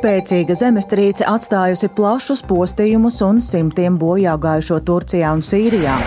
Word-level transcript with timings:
Spēcīga 0.00 0.54
zemestrīce 0.56 1.26
atstājusi 1.28 1.90
plašus 1.92 2.40
postījumus 2.48 3.20
un 3.26 3.44
simtiem 3.44 4.00
bojā 4.00 4.38
gājušo 4.40 4.80
Turcijā 4.88 5.36
un 5.36 5.44
Sīrijā. 5.44 6.00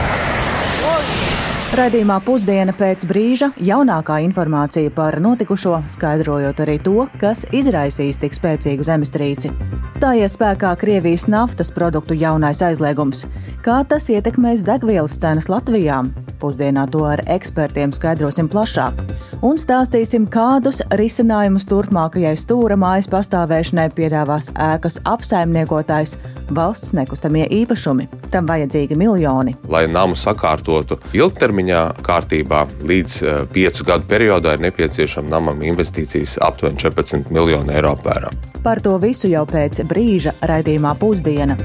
Radījumā 1.74 2.20
pusdiena 2.22 2.70
pēc 2.78 3.02
brīža 3.10 3.48
jaunākā 3.66 4.20
informācija 4.28 4.92
par 4.94 5.16
notikušo, 5.18 5.80
skaidrojot 5.90 6.60
arī 6.62 6.76
to, 6.86 7.08
kas 7.18 7.42
izraisīs 7.50 8.22
tik 8.22 8.38
spēcīgu 8.38 8.86
zemestrīci. 8.86 9.50
Stājies 9.96 10.36
spēkā 10.38 10.76
Krievijas 10.78 11.26
naftas 11.34 11.74
produktu 11.74 12.14
jaunais 12.14 12.62
aizliegums. 12.62 13.26
Kā 13.66 13.80
tas 13.90 14.06
ietekmēs 14.14 14.62
degvielas 14.70 15.18
cenas 15.18 15.50
Latvijā? 15.50 16.04
Pusdienā 16.38 16.86
to 16.94 17.08
ar 17.10 17.26
ekspertiem 17.40 17.98
skaidrosim 17.98 18.54
plašāk. 18.54 19.02
Un 19.44 19.58
stāstīsim, 19.60 20.24
kādus 20.32 20.78
risinājumus 20.96 21.66
turpmākajai 21.68 22.38
stūra 22.40 22.78
mājas 22.80 23.10
pastāvēšanai 23.12 23.90
piedāvās 23.92 24.48
ēkas 24.56 25.02
apsaimniekotājs 25.10 26.14
valsts 26.56 26.94
nekustamie 26.96 27.50
īpašumi. 27.52 28.08
Tam 28.32 28.48
vajadzīgi 28.48 28.96
miljoni. 28.96 29.58
Lai 29.68 29.84
namu 29.92 30.16
sakārtotu 30.16 30.96
ilgtermiņā 31.12 31.63
kārtībā, 32.04 32.66
līdz 32.84 33.16
uh, 33.24 33.40
piecu 33.54 33.86
gadu 33.88 34.10
periodā 34.10 34.56
ir 34.58 34.66
nepieciešama 34.68 35.30
namam 35.30 35.64
investīcijas 35.64 36.40
aptuveni 36.42 36.82
14 36.82 37.32
miljonu 37.32 37.72
eiro 37.76 37.96
apmērā. 37.96 38.34
Par 38.64 38.82
to 38.84 38.98
visu 38.98 39.28
jau 39.32 39.46
pēc 39.48 39.84
brīža 39.88 40.38
raidījumā 40.42 40.96
pusdiena. 41.00 41.58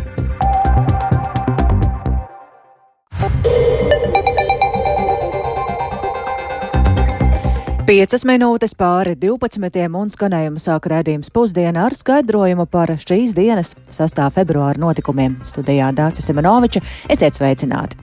Piecas 7.88 8.20
minūtes 8.28 8.74
pāri 8.76 9.14
12. 9.16 9.86
un 9.96 10.10
skanējuma 10.12 10.60
sāk 10.60 10.90
redzējums 10.92 11.30
pusdiena 11.32 11.86
ar 11.86 11.94
skaidrojumu 11.96 12.66
par 12.68 12.90
šīs 13.00 13.30
dienas 13.32 13.70
6. 13.96 14.18
februāra 14.34 14.76
notikumiem. 14.76 15.38
Studijā 15.40 15.86
Dācis 15.96 16.28
Simonoviča, 16.28 16.82
esiet 17.08 17.38
sveicināti! 17.38 17.96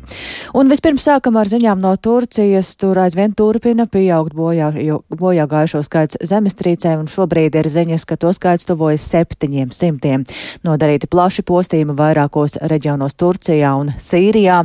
Un 0.58 0.72
vispirms 0.74 1.06
sākam 1.06 1.38
ar 1.38 1.46
ziņām 1.52 1.84
no 1.84 1.92
Turcijas. 2.02 2.72
Tur 2.82 2.98
aizvien 3.04 3.36
turpina 3.38 3.86
pieaugt 3.86 4.34
bojā, 4.34 4.72
bojā 5.14 5.46
gājušo 5.52 5.84
skaits 5.86 6.18
zemestrīcē, 6.34 6.96
un 6.98 7.06
šobrīd 7.06 7.54
ir 7.62 7.70
ziņas, 7.70 8.08
ka 8.10 8.18
to 8.18 8.34
skaits 8.34 8.66
tuvojas 8.66 9.06
septiņiem 9.06 9.70
simtiem. 9.70 10.26
Nodarīti 10.66 11.12
plaši 11.14 11.46
postījumi 11.46 11.94
vairākos 12.02 12.58
reģionos 12.74 13.14
Turcijā 13.22 13.76
un 13.78 13.94
Sīrijā. 14.02 14.64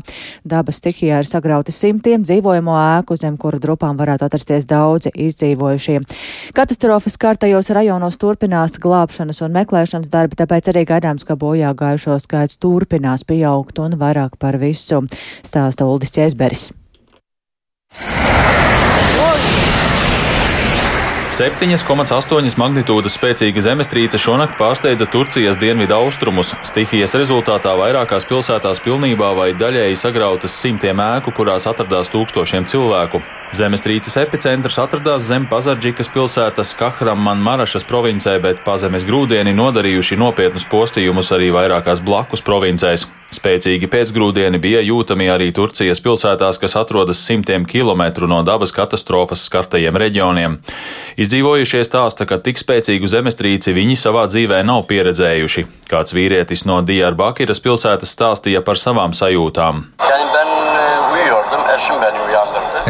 Dabas 0.49 0.81
stihijā 0.81 1.21
ir 1.21 1.29
sagrauti 1.29 1.77
simtiem 1.77 2.25
dzīvojamo 2.25 2.81
ēku, 2.87 3.21
zem 3.21 3.37
kuru 3.37 3.61
drupām 3.61 4.01
varētu 4.01 4.31
atrasties 4.31 4.65
daudzi 4.65 5.10
daudzi 5.11 5.29
izdzīvojušie. 5.31 6.01
Katastrofas 6.55 7.17
kārtajos 7.19 7.71
rajonos 7.71 8.19
turpinās 8.19 8.79
glābšanas 8.79 9.43
un 9.43 9.53
meklēšanas 9.53 10.11
darbi, 10.11 10.37
tāpēc 10.37 10.71
arī 10.71 10.85
gaidāms, 10.87 11.25
ka 11.25 11.37
bojā 11.37 11.75
gājušo 11.75 12.19
skaits 12.21 12.59
turpinās 12.59 13.25
pieaugt 13.25 13.79
un 13.79 13.99
vairāk 13.99 14.39
par 14.39 14.59
visu 14.59 15.07
stāsta 15.43 15.87
Uldis 15.87 16.13
Česberis. 16.13 16.80
7,8 21.31 22.57
magnitūdas 22.59 23.15
spēcīga 23.15 23.63
zemestrīce 23.63 24.19
šonakt 24.19 24.57
pārsteidza 24.59 25.07
Turcijas 25.09 25.57
dienvidu 25.61 25.95
austrumus. 25.95 26.51
Stihijas 26.67 27.15
rezultātā 27.15 27.77
vairākās 27.79 28.27
pilsētās 28.27 28.83
pilnībā 28.83 29.31
vai 29.39 29.53
daļēji 29.55 30.01
sagrautas 30.01 30.59
simtiem 30.59 30.99
ēku, 31.05 31.33
kurās 31.37 31.69
atradās 31.71 32.11
tūkstošiem 32.11 32.67
cilvēku. 32.73 33.23
Zemestrīces 33.55 34.19
epicentrs 34.21 34.81
atradās 34.83 35.23
zem 35.31 35.47
Pazardžikas 35.51 36.11
pilsētas 36.11 36.75
Kahraman 36.79 37.41
Marašas 37.47 37.87
provincē, 37.87 38.37
bet 38.43 38.67
pazemes 38.67 39.07
grūdieni 39.07 39.55
nodarījuši 39.55 40.19
nopietnus 40.19 40.67
postījumus 40.71 41.31
arī 41.39 41.55
vairākās 41.55 42.03
blakus 42.03 42.43
provincēs. 42.43 43.07
Spēcīgi 43.31 43.87
pēcgrūdieni 43.91 44.59
bija 44.59 44.81
jūtami 44.83 45.29
arī 45.31 45.53
Turcijas 45.55 46.03
pilsētās, 46.03 46.59
kas 46.59 46.75
atrodas 46.81 47.21
simtiem 47.23 47.63
kilometru 47.69 48.27
no 48.31 48.41
dabas 48.47 48.75
katastrofas 48.75 49.45
skartajiem 49.47 49.99
reģioniem. 50.03 50.57
Izdzīvojušie 51.21 51.85
stāsta, 51.87 52.27
ka 52.27 52.41
tik 52.43 52.59
spēcīgu 52.59 53.11
zemestrīci 53.11 53.75
viņi 53.77 53.95
savā 54.03 54.27
dzīvē 54.33 54.65
nav 54.67 54.83
pieredzējuši. 54.91 55.67
Kāds 55.91 56.17
vīrietis 56.17 56.67
no 56.67 56.81
Diyarbakiras 56.83 57.63
pilsētas 57.63 58.17
stāstīja 58.19 58.65
par 58.67 58.83
savām 58.83 59.15
sajūtām. 59.15 59.87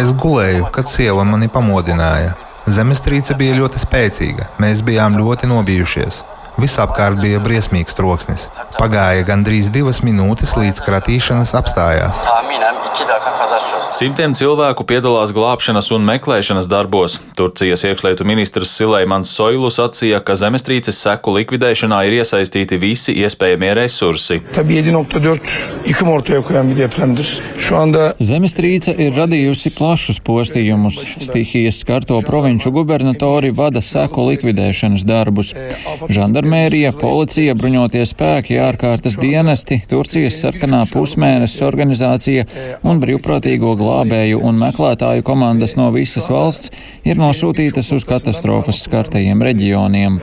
Es 0.00 0.12
gulēju, 0.16 0.70
kad 0.72 0.88
sieva 0.88 1.24
mani 1.28 1.52
pamodināja. 1.52 2.32
Zemestrīce 2.70 3.36
bija 3.36 3.60
ļoti 3.60 3.80
spēcīga, 3.82 4.52
mēs 4.62 4.80
bijām 4.86 5.20
ļoti 5.20 5.48
nobijušies. 5.50 6.22
Visapkārt 6.58 7.20
bija 7.22 7.40
briesmīgs 7.42 7.94
troksnis. 7.98 8.48
Pagāja 8.78 9.22
gandrīz 9.28 9.70
divas 9.74 10.02
minūtes, 10.06 10.56
līdz 10.58 10.82
kratīšanas 10.86 11.54
apstājās. 11.60 12.24
Simtiem 13.90 14.36
cilvēku 14.38 14.84
piedalās 14.86 15.32
glābšanas 15.34 15.88
un 15.96 16.04
meklēšanas 16.06 16.68
darbos. 16.70 17.16
Turcijas 17.34 17.82
iekšlietu 17.88 18.22
ministrs 18.28 18.70
Sileimans 18.78 19.32
Soilu 19.34 19.66
sacīja, 19.74 20.20
ka 20.22 20.36
zemestrīces 20.38 21.00
seku 21.02 21.34
likvidēšanā 21.34 21.98
ir 22.06 22.20
iesaistīti 22.20 22.78
visi 22.78 23.16
iespējamie 23.18 23.72
resursi. 23.80 24.38
Zemestrīce 28.30 28.94
ir 28.94 29.18
radījusi 29.18 29.74
plašus 29.74 30.22
postījumus. 30.22 31.00
Stihijas 31.26 31.82
skarto 31.82 32.20
provinču 32.26 32.70
gubernatori 32.76 33.50
vada 33.50 33.82
seku 33.82 34.28
likvidēšanas 34.28 35.06
darbus. 35.08 35.52
Žandarmērija, 36.06 36.94
policija, 37.00 37.58
bruņotie 37.58 38.06
spēki, 38.06 38.60
ārkārtas 38.62 39.18
dienesti, 39.18 39.82
Turcijas 39.90 40.38
sarkanā 40.44 40.84
pusmēnesis 40.94 41.66
organizācija 41.66 42.46
un 42.86 43.02
brīvprātīgo 43.02 43.79
glābēju 43.80 44.40
un 44.44 44.60
meklētāju 44.60 45.24
komandas 45.26 45.76
no 45.78 45.88
visas 45.94 46.28
valsts 46.30 46.70
ir 47.08 47.18
nosūtītas 47.20 47.90
uz 47.96 48.04
katastrofas 48.08 48.82
skartajiem 48.84 49.42
reģioniem. 49.44 50.20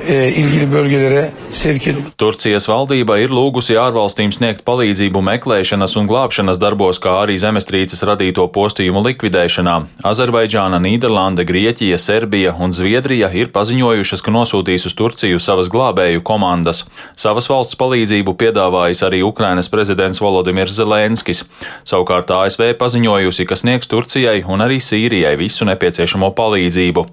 Turcijas 2.17 2.67
valdība 2.69 3.17
ir 3.23 3.33
lūgusi 3.33 3.77
ārvalstīm 3.81 4.33
sniegt 4.35 4.63
palīdzību 4.67 5.21
meklēšanas 5.31 5.97
un 5.99 6.09
glābšanas 6.09 6.59
darbos, 6.61 7.01
kā 7.01 7.15
arī 7.23 7.37
zemestrīces 7.41 8.03
radīto 8.07 8.45
postījumu 8.53 9.03
likvidēšanā. 9.09 9.75
Azerbaidžāna, 10.07 10.79
Nīderlande, 10.83 11.45
Grieķija, 11.47 11.97
Serbija 12.01 12.53
un 12.59 12.75
Zviedrija 12.75 13.31
ir 13.33 13.51
paziņojušas, 13.55 14.23
ka 14.25 14.33
nosūtīs 14.35 14.87
uz 14.89 14.95
Turciju 14.97 15.41
savas 15.41 15.71
glābēju 15.73 16.23
komandas. 16.27 16.83
Savas 17.17 17.49
valsts 17.49 17.77
palīdzību 17.79 18.35
piedāvājis 18.37 19.03
arī 19.07 19.23
Ukrainas 19.25 19.71
prezidents 19.71 20.21
Volodimirs 20.21 20.75
Zelenskis. 20.77 21.43
Savukārt 21.87 22.31
ASV 22.33 22.73
paziņojusi, 22.79 23.46
ka 23.47 23.57
sniegs 23.59 23.89
Turcijai 23.91 24.41
un 24.47 24.61
arī 24.65 24.77
Sīrijai 24.83 25.35
visu 25.39 25.65
nepieciešamo 25.67 26.29
palīdzību. 26.37 27.05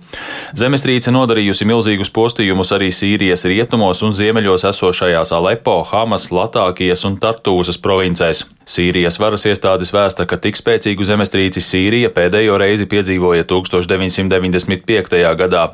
Zemestrīce 0.58 1.14
nodarījusi 1.14 1.68
milzīgus 1.68 2.12
postījumus 2.14 2.74
arī 2.76 2.90
Sīrijas 2.94 3.46
rietumos 3.48 4.02
un 4.06 4.12
ziemeļos 4.16 4.66
esošajās 4.70 5.32
Alepo, 5.36 5.80
Hamas, 5.90 6.30
Latākijas 6.34 7.06
un 7.08 7.18
Tartūzas 7.22 7.80
provincēs. 7.82 8.44
Sīrijas 8.64 9.18
varas 9.20 9.44
iestādes 9.44 9.92
vēsta, 9.92 10.24
ka 10.28 10.38
tik 10.40 10.56
spēcīgu 10.56 11.04
zemestrīci 11.04 11.60
Sīrija 11.64 12.10
pēdējo 12.16 12.56
reizi 12.60 12.88
piedzīvoja 12.88 13.44
1995. 13.50 15.20
gadā. 15.40 15.64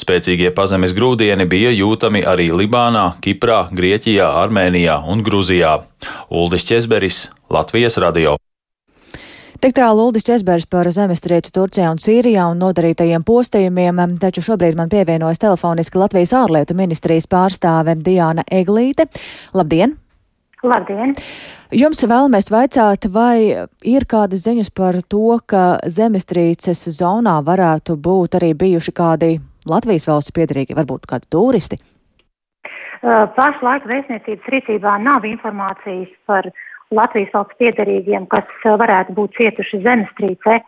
Spēcīgie 0.00 0.52
pazemes 0.54 0.92
grūdieni 0.96 1.48
bija 1.48 1.72
jūtami 1.72 2.24
arī 2.28 2.50
Libānā, 2.52 3.14
Kiprā, 3.24 3.64
Grieķijā, 3.72 4.28
Armēnijā 4.44 5.00
un 5.08 5.24
Gruzijā. 5.24 5.78
Uldis 6.30 6.68
Česberis, 6.68 7.28
Latvijas 7.50 7.96
radio. 7.96 8.36
Tik 9.64 9.72
tālu 9.78 10.10
Uldis 10.10 10.26
Česbergs 10.28 10.66
par 10.68 10.84
zemestrīci 10.92 11.48
Turcijā 11.56 11.88
un 11.88 11.96
Sīrijā 11.96 12.42
un 12.52 12.58
nodarītajiem 12.60 13.22
postījumiem, 13.24 14.02
taču 14.20 14.42
šobrīd 14.44 14.76
man 14.76 14.90
pievienojas 14.92 15.40
telefoniski 15.40 15.96
Latvijas 15.96 16.34
ārlietu 16.36 16.76
ministrijas 16.76 17.24
pārstāve 17.32 17.94
Diāna 17.96 18.44
Eglīte. 18.52 19.06
Labdien! 19.56 19.94
Labdien! 20.60 21.14
Jums 21.72 22.04
vēlamies 22.04 22.52
vaicāt, 22.52 23.08
vai 23.14 23.64
ir 23.88 24.04
kādas 24.04 24.44
ziņas 24.44 24.68
par 24.68 25.00
to, 25.08 25.38
ka 25.48 25.80
zemestrīces 25.88 26.84
zonā 26.98 27.38
varētu 27.48 27.96
būt 27.96 28.36
arī 28.36 28.52
bijuši 28.66 28.92
kādi 29.00 29.32
Latvijas 29.64 30.04
valsts 30.12 30.36
piedarīgi, 30.36 30.76
varbūt 30.76 31.08
kādi 31.08 31.30
turisti? 31.32 31.80
Pašlaik 33.00 33.88
vēstniecības 33.88 34.52
rīcībā 34.58 34.98
nav 35.08 35.24
informācijas 35.24 36.12
par 36.28 36.52
Latvijas 36.92 37.32
valsts 37.34 37.58
piedarīgiem, 37.60 38.26
kas 38.32 38.48
eh, 38.64 38.74
varētu 38.80 39.14
būt 39.16 39.38
cietuši 39.38 39.82
zemestrīcē 39.84 40.58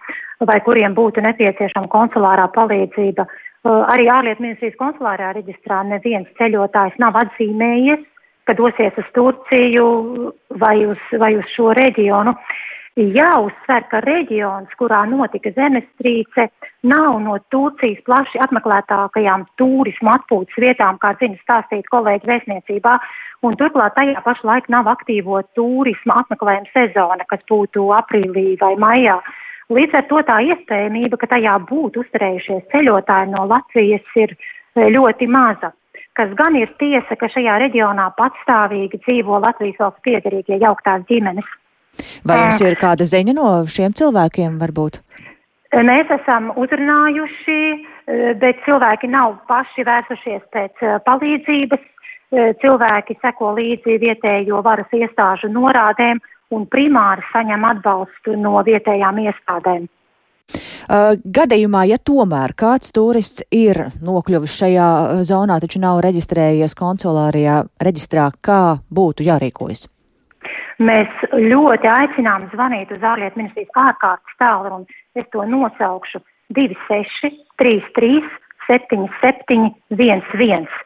vai 0.49 0.59
kuriem 0.65 0.95
būtu 0.97 1.25
nepieciešama 1.25 1.91
konsulārā 1.93 2.49
palīdzība. 2.57 3.27
Eh, 3.27 3.83
arī 3.95 4.09
ārlietu 4.13 4.45
ministrijas 4.45 4.79
konsulārā 4.81 5.33
reģistrā 5.37 5.83
neviens 5.89 6.31
ceļotājs 6.39 6.97
nav 7.03 7.19
atzīmējies, 7.23 8.05
ka 8.47 8.55
dosies 8.55 8.97
uz 9.03 9.09
Turciju 9.15 9.87
vai 10.63 10.77
uz, 10.87 11.03
vai 11.19 11.35
uz 11.37 11.47
šo 11.57 11.73
reģionu. 11.77 12.37
Jāuzsver, 12.97 13.85
ka 13.91 14.01
reģions, 14.05 14.73
kurā 14.81 15.03
notika 15.09 15.53
zemestrīce, 15.53 16.49
nav 16.89 17.19
no 17.21 17.37
Turcijas 17.53 18.01
plaši 18.09 18.41
apmeklētākajām 18.47 19.45
turismu 19.61 20.15
atpūtas 20.15 20.57
vietām, 20.63 20.99
kā 21.03 21.13
zina 21.21 21.37
stāstīt 21.43 21.89
kolēģi 21.93 22.31
vēstniecībā, 22.31 22.95
un 23.45 23.57
turklāt 23.61 23.97
tajā 23.99 24.23
pašā 24.25 24.49
laikā 24.49 24.73
nav 24.73 24.89
aktīvo 24.95 25.43
turisma 25.59 26.23
apmeklējuma 26.23 26.73
sezona, 26.73 27.27
kas 27.29 27.45
būtu 27.51 27.91
aprīlī 27.99 28.57
vai 28.61 28.75
maijā. 28.81 29.19
Līdz 29.69 29.99
ar 29.99 30.07
to 30.09 30.23
tā 30.25 30.39
iespējamība, 30.47 31.19
ka 31.21 31.29
tajā 31.35 31.59
būtu 31.69 32.05
uzturējušies 32.05 32.69
ceļotāji 32.73 33.33
no 33.33 33.45
Latvijas, 33.51 34.07
ir 34.15 34.33
e, 34.33 34.89
ļoti 34.95 35.27
maza. 35.27 35.73
Kas 36.17 36.31
gan 36.39 36.55
ir 36.57 36.71
tiesa, 36.81 37.17
ka 37.19 37.29
šajā 37.29 37.59
reģionā 37.67 38.07
patstāvīgi 38.17 39.03
dzīvo 39.03 39.43
Latvijas 39.43 39.83
valsts 39.83 40.05
piedarīgie 40.07 40.63
jauktās 40.63 41.03
ģimenes. 41.11 41.51
Vai 42.27 42.39
jums 42.45 42.63
ir 42.65 42.77
kāda 42.81 43.07
ziņa 43.09 43.35
no 43.37 43.51
šiem 43.71 43.95
cilvēkiem 43.97 44.59
varbūt? 44.61 45.01
Mēs 45.77 46.11
esam 46.15 46.53
uzrunājuši, 46.57 47.59
bet 48.41 48.63
cilvēki 48.65 49.11
nav 49.13 49.37
paši 49.51 49.85
vērsušies 49.87 50.47
pēc 50.55 50.87
palīdzības. 51.09 51.83
Cilvēki 52.63 53.15
seko 53.23 53.53
līdzi 53.55 54.01
vietējo 54.03 54.63
varas 54.67 54.91
iestāžu 54.95 55.51
norādēm 55.53 56.19
un 56.55 56.65
primāri 56.71 57.23
saņem 57.33 57.67
atbalstu 57.69 58.35
no 58.39 58.59
vietējām 58.67 59.21
iestādēm. 59.27 59.87
Gadījumā, 61.39 61.83
ja 61.91 61.99
tomēr 61.99 62.55
kāds 62.59 62.93
turists 62.95 63.43
ir 63.51 63.89
nokļuvis 64.07 64.55
šajā 64.61 64.89
zonā, 65.27 65.59
taču 65.63 65.83
nav 65.83 65.99
reģistrējies 66.07 66.77
konsulārajā 66.79 67.65
reģistrā, 67.83 68.31
kā 68.41 68.79
būtu 68.95 69.27
jārīkojas? 69.27 69.89
Mēs 70.77 71.09
ļoti 71.33 71.89
aicinām 71.89 72.51
zvanīt 72.53 72.91
uz 72.93 73.05
ārlietu 73.05 73.41
ministrijas 73.41 73.79
ārkārtas 73.81 74.41
tālruni. 74.43 74.99
Es 75.17 75.25
to 75.33 75.45
nosaukšu 75.49 76.21
26 76.53 77.33
33 77.63 78.21
77 78.67 79.71
11. 79.97 80.86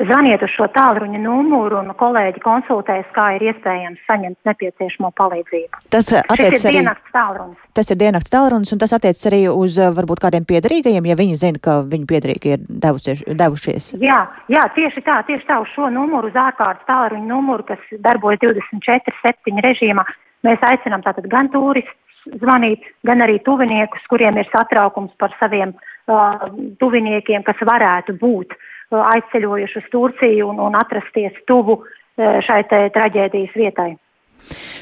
Zvaniet 0.00 0.40
uz 0.40 0.48
šo 0.54 0.64
tālruņa 0.72 1.18
numuru 1.20 1.76
un 1.82 1.90
kolēģi 1.98 2.40
konsultēs, 2.40 3.08
kā 3.12 3.26
ir 3.36 3.42
iespējams 3.50 4.00
saņemt 4.08 4.48
nepieciešamo 4.48 5.10
palīdzību. 5.18 5.82
Tas 5.92 6.08
attiecas 6.22 6.64
arī. 6.70 6.80
Dienakts 6.80 7.12
tālrunis. 7.12 7.58
Tas 7.76 7.92
ir 7.92 7.98
dienakts 8.00 8.32
tālrunis 8.32 8.72
un 8.72 8.80
tas 8.80 8.94
attiecas 8.96 9.28
arī 9.28 9.42
uz 9.52 9.76
varbūt 9.98 10.22
kādiem 10.24 10.46
piedarīgajiem, 10.48 11.10
ja 11.10 11.18
viņi 11.20 11.36
zina, 11.42 11.60
ka 11.60 11.74
viņu 11.90 12.08
piedarīgi 12.08 12.54
ir 12.54 12.64
devusies, 12.86 13.20
devušies. 13.42 13.90
Jā, 14.00 14.22
jā, 14.48 14.64
tieši 14.78 15.04
tā, 15.04 15.18
tieši 15.28 15.48
tā 15.50 15.60
uz 15.60 15.68
šo 15.74 15.90
numuru, 15.92 16.32
uz 16.32 16.40
ārkārtas 16.46 16.88
tālruņa 16.88 17.28
numuru, 17.28 17.68
kas 17.68 17.84
darbojas 18.00 18.40
24-7 18.46 19.60
režīmā. 19.68 20.06
Mēs 20.48 20.64
aicinām 20.64 21.04
tātad 21.04 21.28
gan 21.28 21.52
turistus 21.52 22.40
zvanīt, 22.40 22.88
gan 23.04 23.20
arī 23.20 23.36
tuviniekus, 23.44 24.08
kuriem 24.08 24.40
ir 24.40 24.48
satraukums 24.48 25.12
par 25.20 25.36
saviem 25.36 25.76
uh, 25.76 26.48
tuviniekiem, 26.80 27.44
kas 27.44 27.60
varētu 27.68 28.16
būt 28.20 28.56
uh, 28.56 28.66
aizceļojuši 28.90 29.82
uz 29.82 29.88
Turciju 29.92 30.50
un, 30.52 30.60
un 30.68 30.78
atrasties 30.78 31.36
tuvu 31.46 31.80
e, 31.80 32.38
šai 32.46 32.62
traģēdijas 32.70 33.56
vietai. 33.56 33.92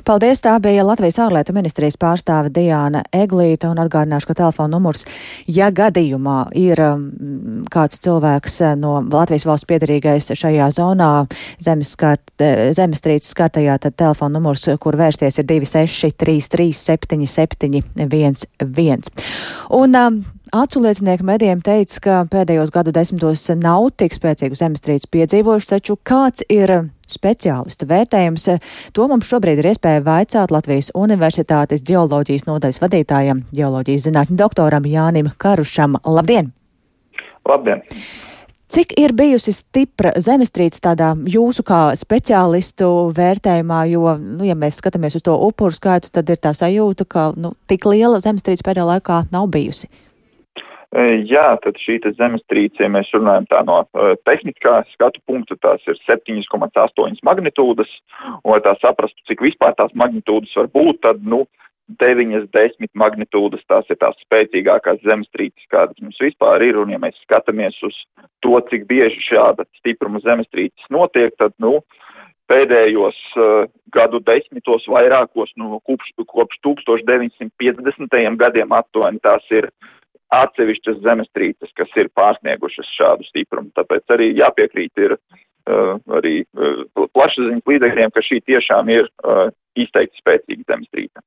Paldies! 0.07 0.41
Tā 0.41 0.55
bija 0.63 0.85
Latvijas 0.87 1.19
ārlietu 1.21 1.53
ministrijas 1.53 1.99
pārstāve 2.01 2.53
Diāna 2.55 3.03
Eglīta 3.15 3.69
un 3.73 3.81
atgādināšu, 3.83 4.31
ka 4.31 4.37
telefona 4.39 4.71
numurs, 4.77 5.05
ja 5.51 5.69
gadījumā 5.75 6.39
ir 6.57 6.81
um, 6.85 7.03
kāds 7.73 8.01
cilvēks 8.05 8.61
e, 8.63 8.71
no 8.81 8.99
Latvijas 9.03 9.45
valsts 9.49 9.69
piedarīgais 9.69 10.31
šajā 10.39 10.71
zonā 10.79 11.11
zemestrīces 11.59 12.77
zemes 12.79 13.03
skartajā, 13.35 13.77
tad 13.83 13.99
telefona 13.99 14.39
numurs, 14.39 14.69
kur 14.81 14.97
vērsties, 14.97 15.41
ir 15.43 15.49
263 15.51 16.71
77 16.79 17.83
11. 17.99 19.29
Un 19.77 19.99
um, 19.99 20.23
Acu 20.53 20.81
liecinieki 20.81 21.25
medijiem 21.29 21.61
teica, 21.61 21.99
ka 22.01 22.13
pēdējos 22.33 22.71
gadu 22.73 22.93
desmitos 22.95 23.43
nav 23.61 23.91
tik 24.01 24.15
spēcīgu 24.17 24.57
zemestrīces 24.57 25.11
piedzīvojuši, 25.13 25.69
taču 25.75 25.97
kāds 26.09 26.47
ir 26.49 26.73
speciālistu 27.09 27.89
vērtējums, 27.91 28.47
to 28.97 29.09
mums 29.11 29.29
šobrīd 29.29 29.61
ir 29.61 29.69
iespēja 29.75 30.05
vaicāt 30.07 30.55
Latvijas 30.55 30.89
Universitātes 30.97 31.85
geoloģijas 31.85 32.49
nodaļas 32.49 32.81
vadītājam, 32.81 33.45
geoloģijas 33.53 34.09
zinātņu 34.09 34.39
doktoram 34.41 34.89
Jānim 34.89 35.29
Karušam. 35.37 36.01
Labdien! 36.09 36.55
Labdien! 37.49 37.85
Cik 38.73 38.97
ir 39.01 39.13
bijusi 39.17 39.53
stipra 39.53 40.15
zemestrīce 40.17 40.81
tādā 40.85 41.13
jūsu 41.29 41.65
kā 41.65 41.85
speciālistu 41.97 42.89
vērtējumā, 43.17 43.85
jo, 43.93 44.17
nu, 44.17 44.49
ja 44.49 44.57
mēs 44.57 44.81
skatāmies 44.81 45.21
uz 45.21 45.29
to 45.29 45.37
upuru 45.45 45.77
skaitu, 45.77 46.13
tad 46.13 46.29
ir 46.33 46.41
tā 46.41 46.57
sajūta, 46.57 47.09
ka, 47.09 47.31
nu, 47.37 47.53
tik 47.69 47.89
liela 47.89 48.21
zemestrīce 48.25 48.65
pēdējā 48.65 48.93
laikā 48.97 49.25
nav 49.33 49.49
bijusi. 49.53 49.89
E, 49.89 50.08
jā, 51.29 51.49
tad 51.61 51.77
šī 51.83 51.99
zemestrīce, 52.17 52.81
ja 52.81 52.89
mēs 52.89 53.11
runājam 53.13 53.45
tā 53.51 53.61
no 53.67 53.83
uh, 53.85 54.15
tehniskā 54.25 54.81
skatu 54.95 55.21
punkta, 55.29 55.59
tās 55.61 55.85
ir 55.85 55.99
7,8 56.09 57.21
magnitūdas, 57.29 57.91
un 58.41 58.55
lai 58.55 58.61
tā 58.65 58.73
saprastu, 58.81 59.21
cik 59.29 59.45
vispār 59.45 59.77
tās 59.77 59.93
magnitūdas 59.93 60.55
var 60.57 60.71
būt, 60.73 61.03
tad, 61.05 61.21
nu, 61.21 61.45
9, 62.01 62.49
10 62.53 62.89
magnitūdas, 62.97 63.65
tās 63.69 63.85
ir 63.93 64.01
tās 64.01 64.17
spēcīgākās 64.25 65.05
zemestrīces, 65.05 65.69
kādas 65.73 66.01
mums 66.01 66.17
vispār 66.21 66.65
ir, 66.65 66.81
un 66.81 66.93
ja 66.93 67.01
mēs 67.01 67.21
skatāmies 67.25 67.77
uz 67.85 67.97
to, 68.45 68.57
cik 68.73 68.89
bieži 68.89 69.21
šāda 69.29 69.69
stipruma 69.81 70.21
zemestrīces 70.25 70.89
notiek, 70.93 71.37
tad, 71.41 71.53
nu, 71.61 71.83
pēdējos 72.49 73.21
uh, 73.37 73.69
gadu 73.93 74.21
desmitos 74.25 74.89
vairākos, 74.89 75.53
nu, 75.61 75.81
kopš, 75.85 76.13
kopš 76.25 76.61
1950. 76.65 78.21
gadiem 78.41 78.73
aptuveni 78.73 79.21
tās 79.25 79.45
ir 79.53 79.69
atsevišķas 80.35 81.03
zemestrīces, 81.05 81.73
kas 81.79 81.93
ir 81.97 82.11
pārsniegušas 82.17 82.89
šādu 82.99 83.27
stiprumu. 83.29 83.73
Tāpēc 83.79 84.17
arī 84.17 84.31
jāpiekrīt 84.37 85.05
ir 85.05 85.17
uh, 85.17 85.95
arī 86.19 86.43
uh, 86.45 86.83
plašsaziņas 87.17 87.71
līdzekļiem, 87.73 88.15
ka 88.15 88.25
šī 88.27 88.41
tiešām 88.51 88.93
ir 88.93 89.09
uh, 89.09 89.49
izteikti 89.79 90.21
spēcīga 90.23 90.75
zemestrīce. 90.75 91.25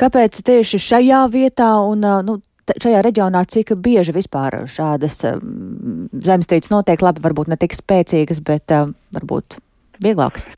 Kāpēc 0.00 0.42
tieši 0.48 0.82
šajā 0.82 1.22
vietā 1.32 1.70
un 1.86 2.06
uh, 2.08 2.22
nu, 2.26 2.38
šajā 2.70 3.02
reģionā, 3.06 3.44
cik 3.50 3.74
bieži 3.82 4.14
vispār 4.16 4.62
šādas 4.70 5.20
um, 5.30 6.08
zemestrīces 6.24 6.72
notiek, 6.74 7.02
labi, 7.04 7.22
varbūt 7.24 7.52
ne 7.52 7.60
tik 7.60 7.76
spēcīgas, 7.78 8.42
bet 8.46 8.74
uh, 8.74 8.90
varbūt 9.14 9.60
vieglākas? 10.02 10.50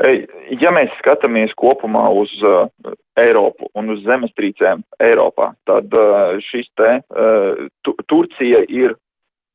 Ja 0.60 0.72
mēs 0.74 0.92
skatāmies 0.98 1.54
kopumā 1.56 2.04
uz 2.12 2.32
uh, 2.44 2.66
Eiropu 3.20 3.70
un 3.78 3.94
uz 3.94 4.02
zemestrīcēm 4.04 4.82
Eiropā, 5.02 5.52
tad 5.68 5.94
uh, 5.96 6.36
šis 6.50 6.68
te 6.78 6.90
uh, 7.00 7.64
tu, 7.86 7.94
Turcija 8.10 8.64
ir 8.68 8.96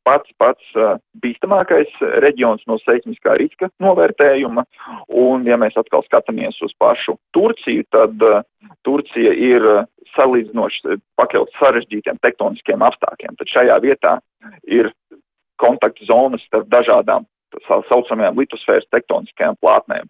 pats 0.07 0.31
pats 0.41 0.73
uh, 0.79 0.97
bīstamākais 1.21 1.91
reģions 2.23 2.63
no 2.69 2.79
seismiskā 2.81 3.35
riska 3.37 3.69
novērtējuma, 3.83 4.65
un 5.21 5.45
ja 5.47 5.59
mēs 5.61 5.77
atkal 5.77 6.05
skatāmies 6.07 6.57
uz 6.65 6.73
pašu 6.81 7.19
Turciju, 7.37 7.85
tad 7.93 8.25
uh, 8.25 8.41
Turcija 8.87 9.35
ir 9.35 9.65
uh, 9.67 9.83
salīdzinoši 10.15 10.99
pakļauts 11.19 11.59
sarežģītiem 11.61 12.17
tektoniskiem 12.23 12.81
apstākļiem. 12.87 13.35
Tad 13.37 13.51
šajā 13.53 13.77
vietā 13.83 14.15
ir 14.65 14.89
kontaktu 15.61 16.07
zonas 16.09 16.41
starp 16.47 16.69
dažādām 16.71 17.27
tā 17.53 17.79
saucamajām 17.89 18.39
litosfēras 18.39 18.87
tektoniskajām 18.93 19.57
plātnēm. 19.63 20.09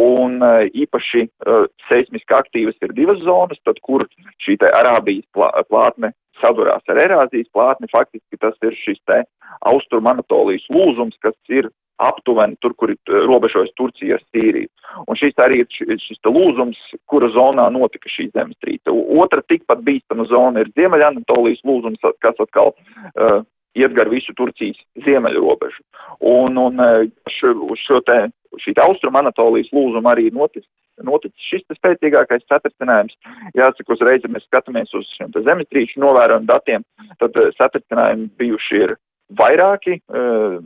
Un 0.00 0.38
e, 0.42 0.52
īpaši 0.84 1.24
uh, 1.26 1.64
seismiski 1.88 2.36
aktīvas 2.36 2.78
ir 2.84 2.94
divas 2.96 3.18
zonas, 3.26 3.58
tad 3.66 3.80
kur 3.86 4.06
šī 4.44 4.58
te 4.62 4.70
Arābijas 4.70 5.26
plātne 5.70 6.12
sadurās 6.40 6.84
ar 6.92 7.00
Erāzijas 7.00 7.48
plātni, 7.54 7.90
faktiski 7.92 8.38
tas 8.40 8.56
ir 8.66 8.76
šis 8.84 9.00
te 9.08 9.22
Austrum 9.66 10.06
Anatolijas 10.10 10.66
lūzums, 10.72 11.16
kas 11.24 11.36
ir 11.48 11.70
aptuveni 12.02 12.58
tur, 12.60 12.74
kur 12.76 12.92
ir 12.92 12.98
e, 13.08 13.22
robežojas 13.24 13.72
Turcija 13.78 14.18
ar 14.18 14.24
Sīriju. 14.28 14.68
Un 15.08 15.18
šis 15.18 15.36
arī 15.42 15.62
ir 15.64 16.00
šis 16.02 16.20
lūzums, 16.28 16.78
kura 17.08 17.30
zonā 17.32 17.66
notika 17.72 18.10
šī 18.12 18.28
zemestrīce. 18.34 18.92
Otra 18.92 19.42
tikpat 19.48 19.82
bīstama 19.86 20.28
zona 20.30 20.62
ir 20.62 20.72
Ziemeļanatolijas 20.76 21.64
lūzums, 21.66 22.04
kas 22.20 22.42
atkal 22.42 22.74
uh, 22.74 23.40
iet 23.76 23.94
gar 23.96 24.10
visu 24.12 24.34
Turcijas 24.36 24.78
ziemeļu 25.04 25.42
robežu. 25.44 25.84
Un, 26.20 26.56
un 26.60 26.82
e, 26.82 26.90
šo, 27.36 27.52
uz 27.70 27.82
šo 27.84 28.00
te, 28.06 28.18
šī 28.62 28.76
austruma 28.84 29.22
Anatolijas 29.24 29.72
lūzuma 29.76 30.14
arī 30.14 30.30
noticis, 30.34 30.68
noticis 31.04 31.48
šis 31.50 31.66
spēcīgākais 31.78 32.46
satricinājums. 32.48 33.16
Jāsaka, 33.58 33.92
uzreiz, 33.92 34.24
ja 34.24 34.32
mēs 34.32 34.46
skatāmies 34.48 34.94
uz 34.96 35.08
šiem 35.18 35.34
zemestrīču 35.36 36.00
novērojumu 36.04 36.48
datiem, 36.48 36.86
tad 37.20 37.36
e, 37.36 37.50
satricinājumi 37.58 38.30
bijuši 38.40 38.82
ir 38.86 38.96
vairāki, 39.36 40.00
uh, 40.14 40.60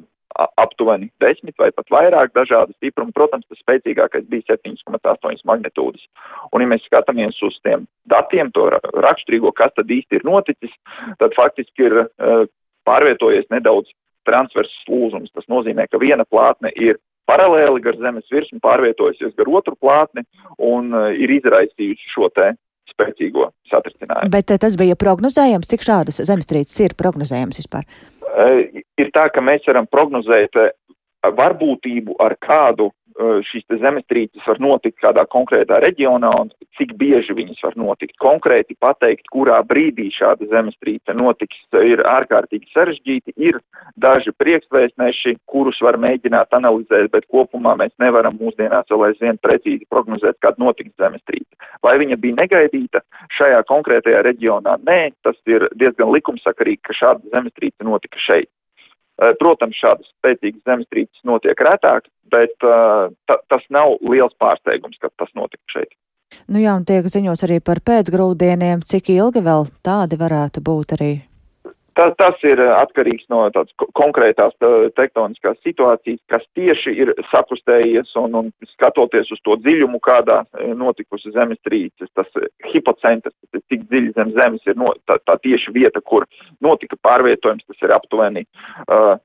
aptuveni 0.57 1.11
10 1.21 1.55
vai 1.59 1.71
pat 1.75 1.91
vairāk 1.93 2.33
dažādu 2.37 2.75
stiprumu. 2.79 3.13
Protams, 3.17 3.47
tas 3.49 3.61
spēcīgākais 3.65 4.29
bija 4.31 4.57
7,8 4.57 5.43
magnitūdas. 5.49 6.05
Un, 6.53 6.63
ja 6.63 6.71
mēs 6.71 6.87
skatāmies 6.87 7.41
uz 7.47 7.59
tiem 7.65 7.87
datiem, 8.11 8.53
to 8.55 8.69
raksturīgo, 8.71 9.53
kas 9.57 9.75
tad 9.77 9.91
īsti 9.91 10.21
ir 10.21 10.27
noticis, 10.29 10.73
tad 11.21 11.35
faktiski 11.39 11.89
ir 11.89 11.99
pārvietojies 13.11 13.51
nedaudz 13.51 13.91
transverses 14.29 14.89
lūzums. 14.89 15.31
Tas 15.35 15.47
nozīmē, 15.49 15.89
ka 15.91 15.99
viena 15.99 16.25
plātne 16.25 16.71
ir 16.77 16.99
paralēli 17.27 17.81
gar 17.83 17.97
zemes 17.97 18.27
virsmu 18.31 18.61
pārvietojusies 18.61 19.35
gar 19.37 19.49
otru 19.49 19.77
plātni 19.81 20.25
un 20.59 20.93
uh, 20.93 21.11
ir 21.15 21.31
izraisījusi 21.31 22.15
šo 22.15 22.29
te 22.35 22.53
spēcīgo 22.91 23.51
satricinājumu. 23.71 24.31
Bet 24.31 24.51
tas 24.61 24.77
bija 24.77 24.97
prognozējams, 24.99 25.69
cik 25.71 25.85
šādas 25.87 26.23
zemestrīces 26.27 26.81
ir 26.85 26.97
prognozējams 26.99 27.61
vispār? 27.63 27.87
Ir 28.99 29.11
tā, 29.15 29.29
ka 29.31 29.43
mēs 29.43 29.65
varam 29.67 29.87
prognozēt 29.91 30.55
varbūtību, 31.23 32.15
ar 32.23 32.37
kādu 32.43 32.91
Eh, 33.10 33.10
šīs 33.47 33.67
zemestrīces 33.81 34.47
var 34.49 34.61
notikt 34.63 35.01
kādā 35.03 35.25
konkrētā 35.31 35.81
reģionā 35.85 36.31
un 36.43 36.51
cik 36.79 36.95
bieži 37.01 37.35
viņas 37.37 37.63
var 37.67 37.77
notikt. 37.81 38.17
Konkrēti 38.23 38.77
pateikt, 38.81 39.29
kurā 39.33 39.61
brīdī 39.67 40.09
šāda 40.15 40.49
zemestrīce 40.51 41.15
notiks, 41.17 41.59
ir 41.85 42.03
ārkārtīgi 42.09 42.71
sarežģīti. 42.75 43.37
Ir 43.41 43.61
daži 44.01 44.33
priekšvēstneši, 44.41 45.37
kurus 45.51 45.81
var 45.85 45.99
mēģināt 46.01 46.55
analizēt, 46.57 47.11
bet 47.15 47.29
kopumā 47.33 47.77
mēs 47.81 47.93
nevaram 48.03 48.39
mūsdienās 48.41 48.89
vēl 48.91 49.11
aizvien 49.11 49.41
precīzi 49.43 49.89
prognozēt, 49.91 50.39
kad 50.45 50.61
notiks 50.63 50.95
zemestrīce. 51.01 51.51
Vai 51.85 51.97
viņa 52.01 52.21
bija 52.21 52.41
negaidīta 52.43 53.05
šajā 53.39 53.65
konkrētajā 53.69 54.23
reģionā? 54.27 54.79
Nē, 54.87 55.01
tas 55.27 55.37
ir 55.51 55.69
diezgan 55.77 56.13
likumsakarīgi, 56.15 56.83
ka 56.89 56.97
šāda 56.97 57.35
zemestrīce 57.35 57.87
notika 57.87 58.21
šeit. 58.23 58.51
Eh, 59.21 59.35
protams, 59.37 59.77
šādas 59.77 60.09
spēcīgas 60.15 60.65
zemestrīces 60.65 61.25
notiek 61.29 61.59
retāk, 61.67 62.07
bet 62.33 62.55
uh, 62.65 63.11
ta, 63.29 63.37
tas 63.53 63.65
nav 63.75 63.99
liels 64.07 64.33
pārsteigums, 64.41 64.97
ka 65.03 65.11
tas 65.21 65.29
notika 65.37 65.61
šeit. 65.75 65.91
Nu 66.49 66.63
jā, 66.63 66.73
un 66.79 66.87
tiek 66.89 67.05
ziņos 67.11 67.43
arī 67.45 67.59
par 67.61 67.83
pēcgrūdieniem, 67.85 68.85
cik 68.87 69.11
ilgi 69.13 69.43
vēl 69.45 69.67
tādi 69.85 70.17
varētu 70.21 70.63
būt 70.65 70.95
arī 70.97 71.11
Tas, 71.95 72.13
tas 72.19 72.43
ir 72.47 72.61
eh, 72.63 72.71
atkarīgs 72.79 73.27
no 73.33 73.43
tādas 73.55 73.73
konkrētās 73.99 74.55
tektoniskās 74.99 75.59
situācijas, 75.67 76.21
kas 76.31 76.45
tieši 76.59 76.93
ir 77.03 77.13
sakustējies 77.33 78.13
un, 78.21 78.37
un 78.39 78.51
skatoties 78.75 79.33
uz 79.35 79.41
to 79.47 79.57
dziļumu, 79.61 79.99
kādā 80.05 80.43
eh, 80.45 80.71
notikusi 80.79 81.33
zemestrīces, 81.35 82.11
tas 82.15 82.29
eh, 82.39 82.47
hipocentrs, 82.73 83.35
tas 83.35 83.59
ir 83.59 83.65
cik 83.73 83.89
dziļi 83.91 84.15
zem 84.19 84.35
zemes 84.37 84.71
ir 84.71 84.79
no, 84.79 84.95
tā, 85.09 85.19
tā 85.27 85.39
tieši 85.43 85.75
vieta, 85.75 86.03
kur 86.05 86.29
notika 86.63 86.99
pārvietojums, 87.03 87.67
tas 87.67 87.83
ir 87.87 87.95
aptuveni 87.97 88.45
uh, 88.87 89.17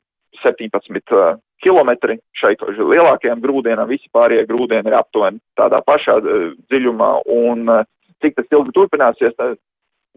17 0.42 1.14
uh, 1.16 1.38
kilometri. 1.64 2.18
Šai 2.38 2.56
lielākajam 2.66 3.44
grūdienam, 3.44 3.90
visi 3.90 4.10
pārējie 4.16 4.48
grūdieni 4.50 4.92
ir 4.92 4.98
aptuveni 4.98 5.42
tādā 5.60 5.82
pašā 5.86 6.18
uh, 6.22 6.50
dziļumā 6.72 7.12
un 7.36 7.70
uh, 7.70 7.86
cik 8.24 8.38
tas 8.40 8.58
ilgi 8.58 8.74
turpināsies, 8.76 9.36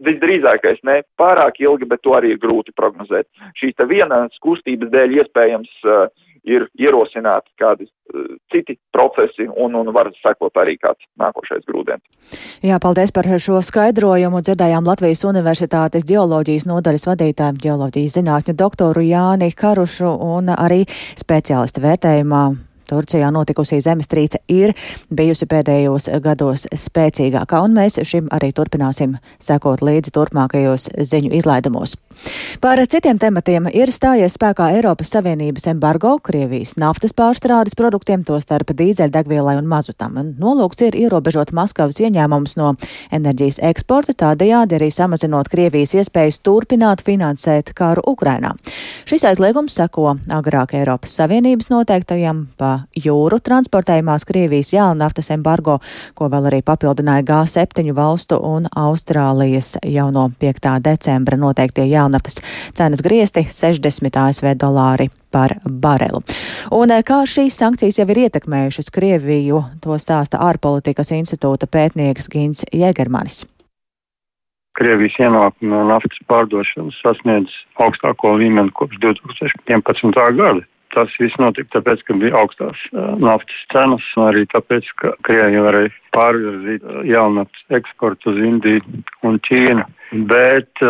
Visdrīzākais 0.05 0.81
ne 0.87 1.01
pārāk 1.19 1.59
ilgi, 1.63 1.87
bet 1.89 2.03
to 2.05 2.15
arī 2.17 2.33
ir 2.35 2.41
grūti 2.41 2.75
prognozēt. 2.77 3.27
Šīs 3.59 3.75
te 3.77 3.87
vienas 3.89 4.35
kustības 4.43 4.91
dēļ 4.93 5.17
iespējams 5.19 5.71
uh, 5.87 6.07
ir 6.47 6.67
ierosināti 6.79 7.51
kādi 7.59 7.87
uh, 7.87 8.29
citi 8.53 8.77
procesi 8.95 9.47
un, 9.49 9.75
un 9.75 9.91
var 9.95 10.11
sekot 10.21 10.55
arī 10.61 10.77
kāds 10.79 11.03
nākošais 11.19 11.67
grūdienis. 11.67 12.05
Jā, 12.65 12.79
paldies 12.83 13.11
par 13.15 13.27
šo 13.39 13.59
skaidrojumu. 13.65 14.43
Dzirdējām 14.45 14.87
Latvijas 14.87 15.25
Universitātes 15.27 16.07
geoloģijas 16.07 16.67
nodaļas 16.69 17.09
vadītāju, 17.11 17.59
geoloģijas 17.67 18.17
zinātņu 18.21 18.55
doktoru 18.59 19.03
Jāni 19.03 19.51
Karušu 19.55 20.15
un 20.31 20.51
arī 20.55 20.85
speciālistu 21.19 21.83
vērtējumā 21.83 22.68
Turcijā 22.89 23.29
notikusī 23.33 23.79
zemestrīce 23.85 24.41
ir 24.51 24.75
bijusi 25.13 25.47
pēdējos 25.49 26.09
gados 26.25 26.67
spēcīgākā, 26.73 27.63
un 27.65 27.77
mēs 27.77 28.01
šim 28.03 28.29
arī 28.35 28.51
turpināsim 28.55 29.17
sekot 29.39 29.85
līdzi 29.85 30.15
turpmākajos 30.15 30.89
ziņu 31.11 31.35
izlaidumos. 31.39 31.95
Par 32.59 32.79
citiem 32.91 33.15
tematiem 33.15 33.69
ir 33.71 33.87
stājies 33.95 34.33
spēkā 34.35 34.65
Eiropas 34.75 35.13
Savienības 35.13 35.69
embargo 35.71 36.17
Krievijas 36.19 36.73
naftas 36.75 37.13
pārstrādes 37.15 37.77
produktiem, 37.79 38.25
tostarp 38.27 38.73
dīzeļdegvielai 38.75 39.53
un 39.61 39.69
mazutam. 39.71 40.17
Nolūks 40.19 40.83
ir 40.83 40.97
ierobežot 40.99 41.53
Maskavas 41.55 42.01
ieņēmumus 42.03 42.57
no 42.59 42.73
enerģijas 43.15 43.61
eksporta, 43.69 44.11
tādējādi 44.25 44.75
arī 44.75 44.89
samazinot 44.91 45.47
Krievijas 45.47 45.95
iespējas 46.01 46.41
turpināt 46.43 47.05
finansēt 47.07 47.71
karu 47.77 48.03
Ukrainā. 48.11 48.51
Šis 49.07 49.23
aizliegums 49.31 49.79
seko 49.79 50.17
agrāk 50.27 50.75
Eiropas 50.75 51.15
Savienības 51.15 51.71
noteiktajam 51.71 52.43
pa 52.59 52.73
jūru 52.91 53.39
transportējumās 53.39 54.27
Krievijas 54.27 54.73
jaunaftas 54.75 55.31
embargo, 55.31 55.79
ko 56.11 56.27
vēl 56.27 56.51
arī 56.51 56.59
papildināja 56.67 57.23
G7 57.31 57.95
valstu 57.95 58.43
un 58.43 58.67
Austrālijas 58.75 59.77
jau 59.87 60.09
no 60.11 60.27
5. 60.43 60.75
decembra 60.83 61.39
noteiktie 61.39 61.87
jaunaftas 61.87 62.08
cenas 62.73 63.03
griesti 63.05 63.45
60 63.45 64.17
ASV 64.17 64.55
dolāri 64.57 65.09
par 65.31 65.53
barelu. 65.65 66.23
Un 66.75 66.91
eh, 66.91 67.03
kā 67.05 67.21
šīs 67.29 67.59
sankcijas 67.61 67.99
jau 68.01 68.07
ir 68.09 68.23
ietekmējušas 68.25 68.89
Krieviju, 68.95 69.61
to 69.83 69.99
stāsta 70.01 70.41
ārpolitikas 70.41 71.13
institūta 71.13 71.69
pētnieks 71.69 72.29
Gins 72.33 72.65
Jēgermanis. 72.73 73.45
Krievijas 74.79 75.17
ienākumi 75.19 75.73
no 75.73 75.83
naftas 75.89 76.19
pārdošanas 76.31 76.97
sasniedz 77.03 77.51
augstāko 77.83 78.37
līmeni 78.39 78.71
kopš 78.73 79.01
2011. 79.03 80.21
gada. 80.39 80.63
Tas 80.95 81.11
viss 81.21 81.37
notika 81.37 81.77
tāpēc, 81.77 82.01
ka 82.07 82.15
bija 82.17 82.39
augstās 82.39 82.79
naftas 83.21 83.59
cenas, 83.73 84.05
un 84.17 84.25
arī 84.31 84.45
tāpēc, 84.49 84.87
ka 84.97 85.11
Krievija 85.27 85.61
varēja 85.67 85.91
pārvirzīt 86.15 86.87
jaunatnes 87.05 87.77
eksportu 87.77 88.31
uz 88.31 88.39
Indiju 88.41 89.03
un 89.27 89.37
Ķīnu. 89.45 89.85
Bet 90.31 90.81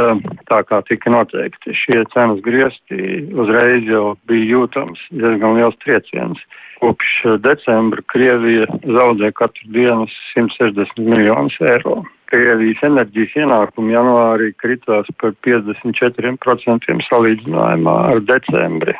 tā 0.47 0.59
kā 0.69 0.79
tika 0.87 1.11
noteikti 1.11 1.75
šie 1.75 2.05
cenas 2.13 2.39
griezti, 2.45 3.25
uzreiz 3.35 3.83
jau 3.91 4.13
bija 4.31 4.47
jūtams 4.53 5.01
diezgan 5.11 5.59
liels 5.59 5.75
trieciens. 5.83 6.39
Kopš 6.79 7.11
decembra 7.43 7.99
Krievija 8.07 8.69
zaudē 8.87 9.33
katru 9.35 9.67
dienu 9.75 10.07
160 10.37 11.03
miljonus 11.03 11.59
eiro. 11.59 11.97
Krievijas 12.31 12.85
enerģijas 12.87 13.35
ienākumi 13.43 13.97
janvārī 13.97 14.53
kritās 14.61 15.11
par 15.19 15.35
54% 15.43 16.99
salīdzinājumā 17.09 17.99
ar 18.13 18.23
decembri 18.31 18.95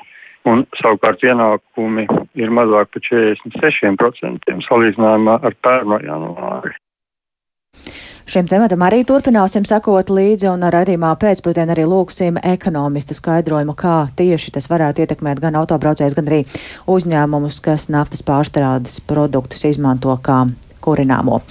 un 0.48 0.66
savukārt 0.82 1.24
ienākumi 1.26 2.06
ir 2.40 2.54
mazāk 2.54 2.94
par 2.94 3.08
46% 3.08 4.60
salīdzinājumā 4.68 5.40
ar 5.44 5.58
pērno 5.64 6.00
janvāri. 6.06 6.76
Šim 8.30 8.46
tematam 8.46 8.84
arī 8.86 9.00
turpināsim 9.10 9.64
sekot 9.66 10.12
līdzi, 10.14 10.52
un 10.52 10.62
ar 10.68 10.76
redzamā 10.78 11.16
pēcpusdienā 11.18 11.74
arī 11.74 11.88
lūksim 11.90 12.38
ekonomistu 12.46 13.18
skaidrojumu, 13.18 13.74
kā 13.74 13.96
tieši 14.20 14.54
tas 14.54 14.70
varētu 14.70 15.02
ietekmēt 15.02 15.42
gan 15.42 15.58
autobraucējus, 15.58 16.14
gan 16.20 16.30
arī 16.30 16.44
uzņēmumus, 16.94 17.58
kas 17.66 17.88
naftas 17.90 18.22
pārstrādes 18.28 19.00
produktus 19.10 19.66
izmanto 19.66 20.14
kā 20.22 20.44
kurināmo. 20.86 21.42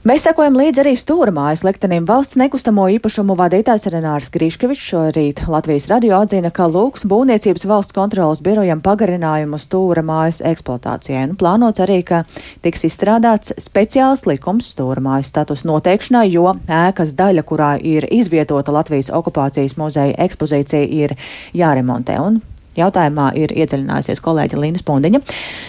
Mēs 0.00 0.22
sekojam 0.24 0.54
līdzi 0.56 0.80
arī 0.80 0.94
stūrmājas 0.96 1.60
liktenim. 1.60 2.06
Valsts 2.08 2.38
nekustamo 2.40 2.86
īpašumu 2.94 3.34
vadītājs 3.36 3.82
Renārs 3.92 4.30
Griškevičs 4.32 4.86
šorīt 4.88 5.42
Latvijas 5.44 5.90
radio 5.90 6.14
atzina, 6.22 6.48
ka 6.48 6.70
lūgs 6.72 7.04
būvniecības 7.04 7.66
valsts 7.68 7.92
kontrolas 7.92 8.40
birojam 8.40 8.80
pagarinājumu 8.80 9.60
stūrmājas 9.60 10.40
eksploatācijai. 10.48 11.26
Nu, 11.28 11.36
plānots 11.36 11.84
arī, 11.84 11.98
ka 12.08 12.22
tiks 12.64 12.88
izstrādāts 12.88 13.52
speciāls 13.60 14.24
likums 14.24 14.70
stūrmājas 14.72 15.34
status 15.34 15.66
noteikšanai, 15.68 16.30
jo 16.32 16.54
ēkas 16.64 17.12
daļa, 17.20 17.44
kurā 17.44 17.74
ir 17.76 18.08
izvietota 18.08 18.72
Latvijas 18.72 19.12
okupācijas 19.12 19.76
muzeja 19.76 20.16
ekspozīcija, 20.16 20.88
ir 20.88 21.12
jāremontē. 21.52 22.16
Un 22.24 22.40
Jautājumā 22.78 23.32
ir 23.38 23.50
iedziļinājusies 23.56 24.22
kolēģe 24.22 24.60
Linda 24.60 24.82
Spundiņa. 24.82 25.22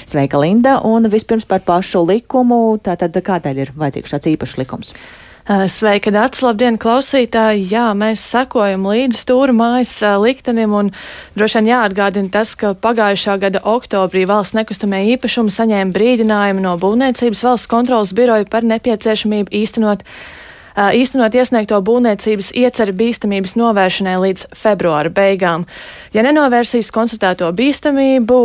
Sveika, 0.10 0.38
Linda! 0.41 0.77
Un 0.86 1.10
vispirms 1.10 1.48
par 1.50 1.63
pašu 1.65 2.03
likumu. 2.05 2.77
Tātad 2.84 3.17
kādēļ 3.17 3.65
ir 3.65 3.74
vajadzīgs 3.74 4.13
šāds 4.13 4.31
īpašs 4.36 4.58
likums? 4.62 4.93
Sveika, 5.50 6.12
Dārts! 6.13 6.43
Labdien, 6.46 6.77
klausītāji! 6.77 7.63
Jā, 7.72 7.88
mēs 7.98 8.22
sekojam 8.29 8.86
līdzi 8.86 9.17
stūra 9.24 9.55
mājas 9.58 9.96
liktenim 10.22 10.75
un 10.77 10.91
droši 11.34 11.58
vien 11.58 11.72
jāatgādina 11.72 12.29
tas, 12.31 12.53
ka 12.53 12.75
pagājušā 12.77 13.39
gada 13.41 13.63
oktobrī 13.65 14.27
valsts 14.29 14.53
nekustamie 14.55 15.01
īpašumi 15.15 15.51
saņēma 15.51 15.98
brīdinājumu 15.98 16.62
no 16.62 16.75
Būvniecības 16.79 17.41
valsts 17.48 17.72
kontrolas 17.72 18.13
biroja 18.13 18.46
par 18.53 18.67
nepieciešamību 18.70 19.50
īstenot 19.63 20.05
īstenot 20.75 21.35
iesniegto 21.35 21.79
būvniecības 21.83 22.51
ieceru 22.57 22.95
bīstamības 22.99 23.55
novēršanai 23.59 24.15
līdz 24.21 24.45
februāra 24.57 25.11
beigām. 25.13 25.65
Ja 26.15 26.23
nenovērsīs 26.25 26.91
konstatēto 26.95 27.49
bīstamību, 27.55 28.39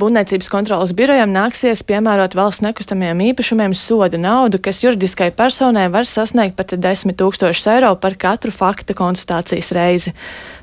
būvniecības 0.00 0.50
kontrolas 0.52 0.94
birojam 0.96 1.32
nāksies 1.34 1.84
piemērot 1.86 2.36
valsts 2.38 2.64
nekustamiem 2.66 3.22
īpašumiem 3.30 3.74
soda 3.78 4.20
naudu, 4.20 4.60
kas 4.62 4.82
juridiskai 4.84 5.30
personai 5.36 5.88
var 5.92 6.08
sasniegt 6.08 6.56
pat 6.58 6.74
10 6.74 7.16
tūkstošus 7.18 7.70
eiro 7.74 7.94
par 8.00 8.18
katru 8.18 8.54
fakta 8.54 8.96
konstatācijas 8.98 9.72
reizi. 9.76 10.14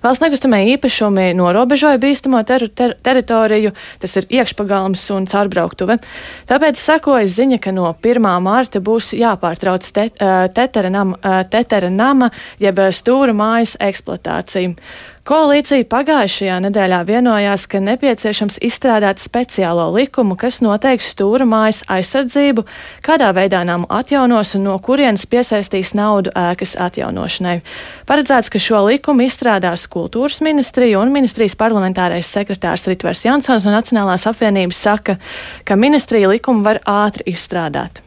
Valsts 0.06 0.22
nekustamie 0.22 0.76
īpašumi 0.76 1.32
norobežoja 1.34 1.98
bīstamo 1.98 2.38
ter 2.46 2.68
ter 2.78 2.92
teritoriju, 3.02 3.72
tas 4.04 4.12
ir 4.20 4.28
iekšpagalms 4.38 5.02
un 5.16 5.26
caurbrauktuve. 5.32 5.96
Tāpēc 6.46 6.78
sekojas 6.78 7.34
ziņa, 7.40 7.58
ka 7.64 7.74
no 7.74 7.88
1. 7.90 8.28
mārta 8.46 8.84
būs 8.86 9.16
jāpārtrauc 9.18 9.90
te, 9.96 10.12
tetera, 10.54 10.94
nama, 10.94 11.42
tetera 11.50 11.90
nama 11.90 12.30
jeb 12.62 12.84
stūra 12.94 13.34
mājas 13.34 13.74
eksploatācija. 13.82 14.76
Koalīcija 15.26 15.88
pagājušajā 15.90 16.56
nedēļā 16.68 17.00
vienojās, 17.08 17.64
ka 17.66 17.80
nepieciešams 17.82 18.60
izstrādāt 18.68 19.18
speciālo 19.24 19.88
likumu, 19.96 20.36
kas 20.38 20.60
noteiks 20.62 21.08
stūra 21.16 21.48
mājas 21.50 21.80
aizsardzību, 21.90 22.62
kādā 23.02 23.32
veidā 23.34 23.64
namu 23.66 23.90
atjaunos 23.90 24.54
un 24.54 24.68
no 24.68 24.76
kurienes 24.86 25.26
piesaistīs 25.26 25.96
naudu 25.98 26.30
ēkas 26.38 26.76
atjaunošanai. 26.78 27.56
Paredzēts, 28.06 28.54
ka 28.54 28.62
šo 28.62 28.84
likumu 28.86 29.26
izstrādās 29.26 29.88
kultūras 29.90 30.44
ministrija 30.46 31.02
un 31.02 31.10
ministrijas 31.18 31.58
parlamentārais 31.58 32.30
sekretārs 32.30 32.86
Ritvers 32.86 33.26
Jansons 33.26 33.66
no 33.66 33.74
Nacionālās 33.74 34.30
apvienības 34.30 34.86
saka, 34.92 35.18
ka 35.66 35.74
ministrija 35.74 36.30
likumu 36.30 36.62
var 36.70 36.84
ātri 36.86 37.32
izstrādāt. 37.34 38.06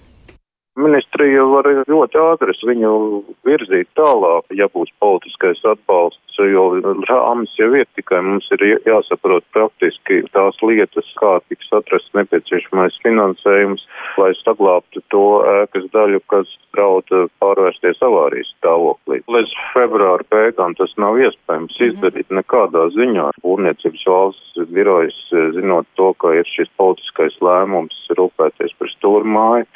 Ministrija 0.79 1.43
var 1.51 1.67
ļoti 1.91 2.19
ātri 2.23 2.55
viņu 2.71 2.95
virzīt 3.43 3.89
tālāk, 3.99 4.47
ja 4.55 4.69
būs 4.71 4.93
politiskais 5.03 5.59
atbalsts, 5.67 6.28
jo 6.47 6.65
rāmis 7.09 7.53
jau 7.59 7.71
ir 7.75 7.87
tikai 7.99 8.21
mums 8.25 8.47
ir 8.55 8.65
jāsaprot 8.87 9.45
praktiski 9.57 10.21
tās 10.35 10.59
lietas, 10.63 11.09
kā 11.19 11.39
tiks 11.49 11.71
atrasts 11.75 12.15
nepieciešamais 12.17 12.99
finansējums, 13.05 13.85
lai 14.21 14.31
saglābtu 14.43 15.03
to 15.15 15.25
ēkas 15.63 15.89
daļu, 15.95 16.21
kas 16.33 16.53
draud 16.77 17.11
pārvērsties 17.43 18.03
avārijas 18.05 18.51
stāvoklī. 18.59 19.21
Līdz 19.31 19.55
februāra 19.75 20.27
beigām 20.33 20.77
tas 20.79 20.95
nav 21.01 21.19
iespējams 21.23 21.79
mhm. 21.79 21.91
izdarīt 21.91 22.35
nekādā 22.41 22.89
ziņā. 22.97 23.31
Būvniecības 23.45 24.05
valsts 24.11 24.69
birojas, 24.75 25.19
zinot 25.57 25.89
to, 25.99 26.13
ka 26.23 26.35
ir 26.39 26.49
šis 26.55 26.71
politiskais 26.81 27.39
lēmums 27.45 27.99
rūpēties 28.19 28.77
par 28.79 28.93
stūrmāju, 28.97 29.67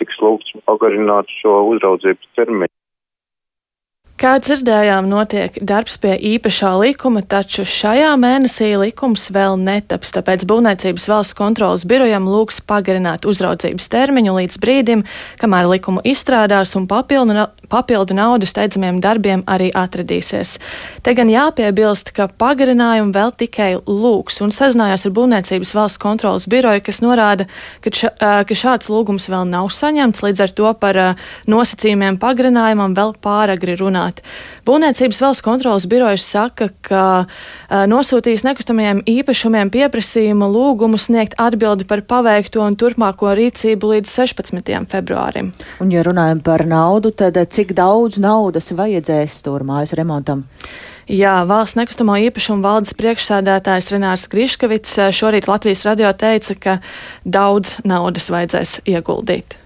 tiks 0.00 0.20
lūgts 0.24 0.60
pagarināt 0.68 1.30
šo 1.40 1.60
uzraudzības 1.74 2.36
termiņu. 2.38 2.74
Kā 4.20 4.34
dzirdējām, 4.36 5.06
notiek 5.08 5.54
darbs 5.64 5.94
pie 5.96 6.10
īpašā 6.34 6.74
likuma, 6.76 7.22
taču 7.24 7.62
šajā 7.64 8.10
mēnesī 8.20 8.66
likums 8.76 9.30
vēl 9.32 9.54
netaps, 9.56 10.10
tāpēc 10.12 10.42
Būvniecības 10.44 11.06
valsts 11.08 11.36
kontrolas 11.38 11.86
birojam 11.88 12.26
lūgs 12.28 12.60
pagarināt 12.68 13.24
uzraudzības 13.24 13.88
termiņu 13.88 14.34
līdz 14.36 14.58
brīdim, 14.60 15.04
kamēr 15.40 15.70
likumu 15.70 16.02
izstrādās 16.04 16.74
un 16.76 16.84
papildu, 16.90 17.46
papildu 17.72 18.18
naudu 18.18 18.44
steidzamiem 18.50 18.98
darbiem 19.00 19.40
arī 19.48 19.70
atradīsies. 19.72 20.58
Te 21.00 21.16
gan 21.16 21.32
jāpiebilst, 21.32 22.12
ka 22.12 22.28
pagarinājumu 22.28 23.16
vēl 23.16 23.32
tikai 23.40 23.70
lūgs 23.88 24.42
un 24.44 24.52
sazinājās 24.52 25.08
ar 25.08 25.16
Būvniecības 25.16 25.72
valsts 25.78 26.02
kontrolas 26.04 26.44
biroju, 26.44 26.84
kas 26.90 27.00
norāda, 27.00 27.48
ka, 27.80 27.94
ša, 27.96 28.12
ka 28.20 28.60
šāds 28.66 28.92
lūgums 28.92 29.30
vēl 29.32 29.48
nav 29.48 29.72
saņemts, 29.72 30.20
līdz 30.28 30.44
ar 30.44 30.54
to 30.60 30.76
par 30.84 31.02
nosacījumiem 31.48 32.20
pagarinājumam 32.20 33.00
vēl 33.00 33.16
pāragri 33.24 33.80
runāt 33.80 34.09
runāt. 34.10 34.22
Būvniecības 34.66 35.20
valsts 35.20 35.44
kontrolas 35.44 35.86
birojas 35.86 36.24
saka, 36.24 36.70
ka 36.82 37.26
nosūtīs 37.70 38.44
nekustamajiem 38.44 39.02
īpašumiem 39.06 39.70
pieprasījumu 39.70 40.48
lūgumu 40.50 40.98
sniegt 40.98 41.34
atbildi 41.38 41.86
par 41.86 42.02
paveikto 42.02 42.62
un 42.62 42.76
turpmāko 42.76 43.34
rīcību 43.34 43.94
līdz 43.94 44.08
16. 44.10 44.86
februārim. 44.90 45.52
Un, 45.80 45.90
ja 45.90 46.02
runājam 46.02 46.42
par 46.42 46.66
naudu, 46.66 47.10
tad 47.10 47.36
cik 47.50 47.74
daudz 47.74 48.18
naudas 48.18 48.72
vajadzēs 48.72 49.40
stūrmājas 49.42 49.94
remontam? 49.96 50.44
Jā, 51.10 51.40
valsts 51.42 51.74
nekustamo 51.74 52.14
īpašumu 52.28 52.62
valdes 52.62 52.94
priekšsēdētājs 52.94 53.90
Renārs 53.90 54.28
Griškavits 54.30 54.94
šorīt 55.10 55.48
Latvijas 55.50 55.82
radio 55.88 56.12
teica, 56.14 56.54
ka 56.54 56.78
daudz 57.24 57.80
naudas 57.82 58.30
vajadzēs 58.30 58.78
ieguldīt 58.86 59.59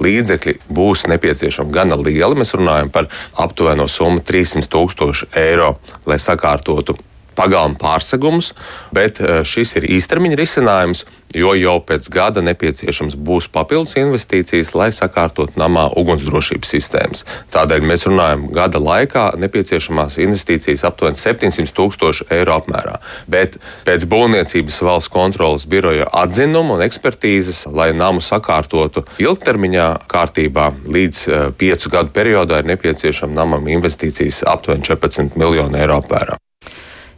līdzekļi 0.00 0.56
būs 0.72 1.06
nepieciešami 1.12 1.74
gana 1.74 1.98
lieli. 2.00 2.38
Mēs 2.38 2.54
runājam 2.56 2.90
par 2.92 3.10
aptuveno 3.40 3.88
summu 3.88 4.24
300 4.26 4.68
tūkstoši 4.70 5.30
eiro, 5.40 5.76
lai 6.06 6.18
sakārtotu 6.20 6.96
pagalma 7.38 7.78
pārsegumus, 7.80 8.52
bet 8.94 9.20
eh, 9.20 9.40
šis 9.46 9.76
ir 9.80 9.88
īstermiņa 9.98 10.38
risinājums, 10.40 11.06
jo 11.34 11.52
jau 11.54 11.76
pēc 11.86 12.08
gada 12.12 12.42
nepieciešams 12.44 13.14
būs 13.14 13.48
papildus 13.52 13.96
investīcijas, 14.00 14.72
lai 14.74 14.90
sakārtot 14.94 15.56
namā 15.60 15.86
ugunsdrošības 16.00 16.72
sistēmas. 16.74 17.24
Tādēļ 17.54 17.86
mēs 17.86 18.06
runājam, 18.08 18.48
gada 18.54 18.80
laikā 18.82 19.26
nepieciešamās 19.40 20.18
investīcijas 20.22 20.84
aptuveni 20.88 21.20
700 21.20 21.74
tūkstoši 21.76 22.28
eiro 22.34 22.56
apmērā. 22.58 22.98
Bet 23.30 23.60
pēc 23.86 24.06
būvniecības 24.10 24.80
valsts 24.86 25.12
kontrolas 25.12 25.68
biroja 25.70 26.08
atzinuma 26.22 26.78
un 26.78 26.84
ekspertīzes, 26.86 27.66
lai 27.70 27.92
namu 27.96 28.24
sakārtotu 28.24 29.06
ilgtermiņā 29.22 29.88
kārtībā 30.10 30.70
līdz 30.90 31.24
uh, 31.28 31.48
piecu 31.56 31.94
gadu 31.94 32.14
periodā, 32.14 32.60
ir 32.60 32.70
nepieciešama 32.74 33.38
namam 33.38 33.70
investīcijas 33.70 34.42
aptuveni 34.50 34.86
14 34.86 35.38
miljonu 35.38 35.78
eiro 35.78 36.00
apmērā. 36.02 36.40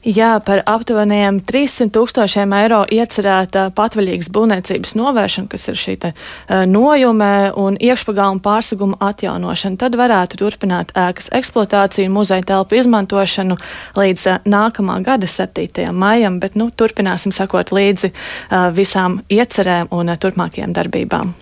Jā, 0.02 0.40
par 0.42 0.64
aptuveniem 0.66 1.36
300 1.46 1.92
tūkstošiem 1.94 2.50
eiro 2.58 2.80
iecerēta 2.90 3.68
patvaļīgas 3.76 4.32
būvniecības 4.34 4.96
novēršana, 4.98 5.46
kas 5.52 5.68
ir 5.70 5.78
šī 5.78 5.94
te, 6.02 6.10
uh, 6.10 6.64
nojumē 6.66 7.52
un 7.62 7.78
iekšpagalma 7.78 8.42
pārseguma 8.42 8.98
atjaunošana. 8.98 9.78
Tad 9.78 9.94
varētu 10.00 10.42
turpināt 10.42 10.90
ēkas 10.98 11.30
eksploatāciju 11.38 12.10
muzeja 12.10 12.42
telpu 12.50 12.80
izmantošanu 12.82 13.60
līdz 13.94 14.26
uh, 14.26 14.42
nākamā 14.42 14.98
gada 15.06 15.30
7. 15.30 15.86
maijam, 15.94 16.42
bet 16.42 16.58
nu, 16.58 16.72
turpināsim 16.74 17.30
sakot 17.30 17.70
līdzi 17.70 18.10
uh, 18.10 18.72
visām 18.74 19.20
iecerēm 19.30 19.94
un 19.94 20.16
turpmākajām 20.18 20.74
darbībām. 20.74 21.36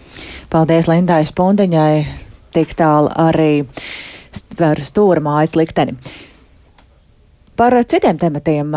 Paldies 0.53 0.85
Lindai 0.91 1.23
Spundiņai, 1.25 1.95
tik 2.53 2.77
tālu 2.77 3.09
arī 3.17 3.63
par 4.61 4.85
stūra 4.85 5.25
mājas 5.25 5.57
likteni. 5.57 5.97
Par 7.61 7.75
citiem 7.85 8.17
tematiem. 8.17 8.71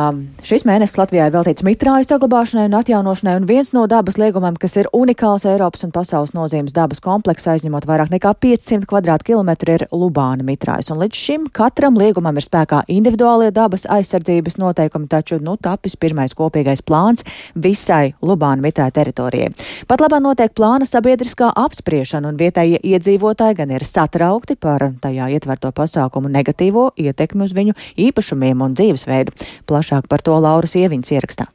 Šis 0.44 0.66
mēnesis 0.68 0.98
Latvijā 1.00 1.30
ir 1.30 1.32
veltīts 1.32 1.64
mitrāju 1.64 2.04
saglabāšanai 2.04 2.66
un 2.68 2.74
atjaunošanai, 2.82 3.38
un 3.40 3.46
viens 3.48 3.70
no 3.72 3.86
dabas 3.88 4.18
liegumiem, 4.20 4.58
kas 4.60 4.74
ir 4.76 4.90
unikāls 4.92 5.46
Eiropas 5.48 5.86
un 5.88 5.94
pasaules 5.96 6.34
nozīmes 6.36 6.76
dabas 6.76 7.00
komplekss, 7.00 7.48
aizņemot 7.48 7.88
vairāk 7.88 8.12
nekā 8.12 8.34
500 8.44 8.84
km2, 9.24 9.76
ir 9.78 9.86
Lubāna 9.96 10.44
mitrājs. 10.44 10.92
Un 10.92 11.00
līdz 11.00 11.16
šim 11.16 11.46
katram 11.56 11.96
liegumam 11.96 12.36
ir 12.36 12.44
spēkā 12.44 12.82
individuālie 12.92 13.54
dabas 13.56 13.88
aizsardzības 13.88 14.60
noteikumi, 14.60 15.08
taču 15.08 15.40
nu 15.40 15.56
tapis 15.56 15.96
pirmais 15.96 16.36
kopīgais 16.36 16.84
plāns 16.84 17.24
visai 17.56 18.18
Lubāna 18.20 18.68
mitrāja 18.68 18.98
teritorijai. 19.00 19.54
Pat 19.88 20.04
labā 20.04 20.20
notiek 20.20 20.52
plāna 20.52 20.84
sabiedriskā 20.84 21.54
apspriešana, 21.64 22.34
un 22.34 22.42
vietējie 22.44 22.84
iedzīvotāji 22.84 23.62
gan 23.64 23.72
ir 23.80 23.88
satraukti 23.88 24.60
par 24.60 24.90
tajā 25.00 25.32
ietverto 25.40 25.72
pasākumu 25.72 26.36
negatīvo 26.36 26.90
ietekmi 27.00 27.48
uz 27.48 27.56
viņu 27.56 27.80
īpašumiem 28.10 28.60
un 28.60 28.73
dzīvesveidu. 28.78 29.36
Plašāk 29.70 30.10
par 30.12 30.26
to 30.26 30.38
Lauras 30.38 30.76
Ieviņas 30.80 31.14
ierakstā. 31.16 31.50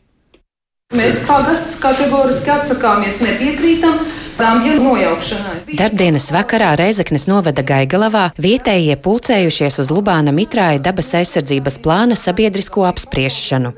Mēs 0.97 1.19
pagasts 1.29 1.83
kategoriski 1.83 2.49
atsakāmies, 2.55 3.21
nepiekrītam. 3.21 3.99
Darbdienas 4.39 6.29
vakarā 6.31 6.69
Reizeknes 6.79 7.25
novada 7.27 7.65
Gaigalavā 7.67 8.29
vietējie 8.39 8.95
pulcējušies 9.03 9.81
uz 9.83 9.91
Lubāna 9.91 10.31
Mitrāja 10.31 10.79
dabas 10.79 11.11
aizsardzības 11.19 11.81
plāna 11.83 12.15
sabiedrisko 12.15 12.87
apspriešanu. 12.87 13.73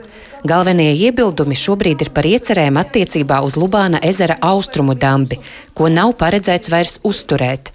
Galvenie 0.44 0.92
iebildumi 0.92 1.56
šobrīd 1.56 2.04
ir 2.04 2.12
par 2.12 2.28
iecerēm 2.28 2.76
attiecībā 2.76 3.40
uz 3.46 3.56
Lubāna 3.56 4.04
ezera 4.04 4.36
austrumu 4.52 4.94
dambi, 4.94 5.40
ko 5.72 5.88
nav 5.88 6.12
paredzēts 6.20 6.68
vairs 6.70 7.00
uzturēt. 7.02 7.72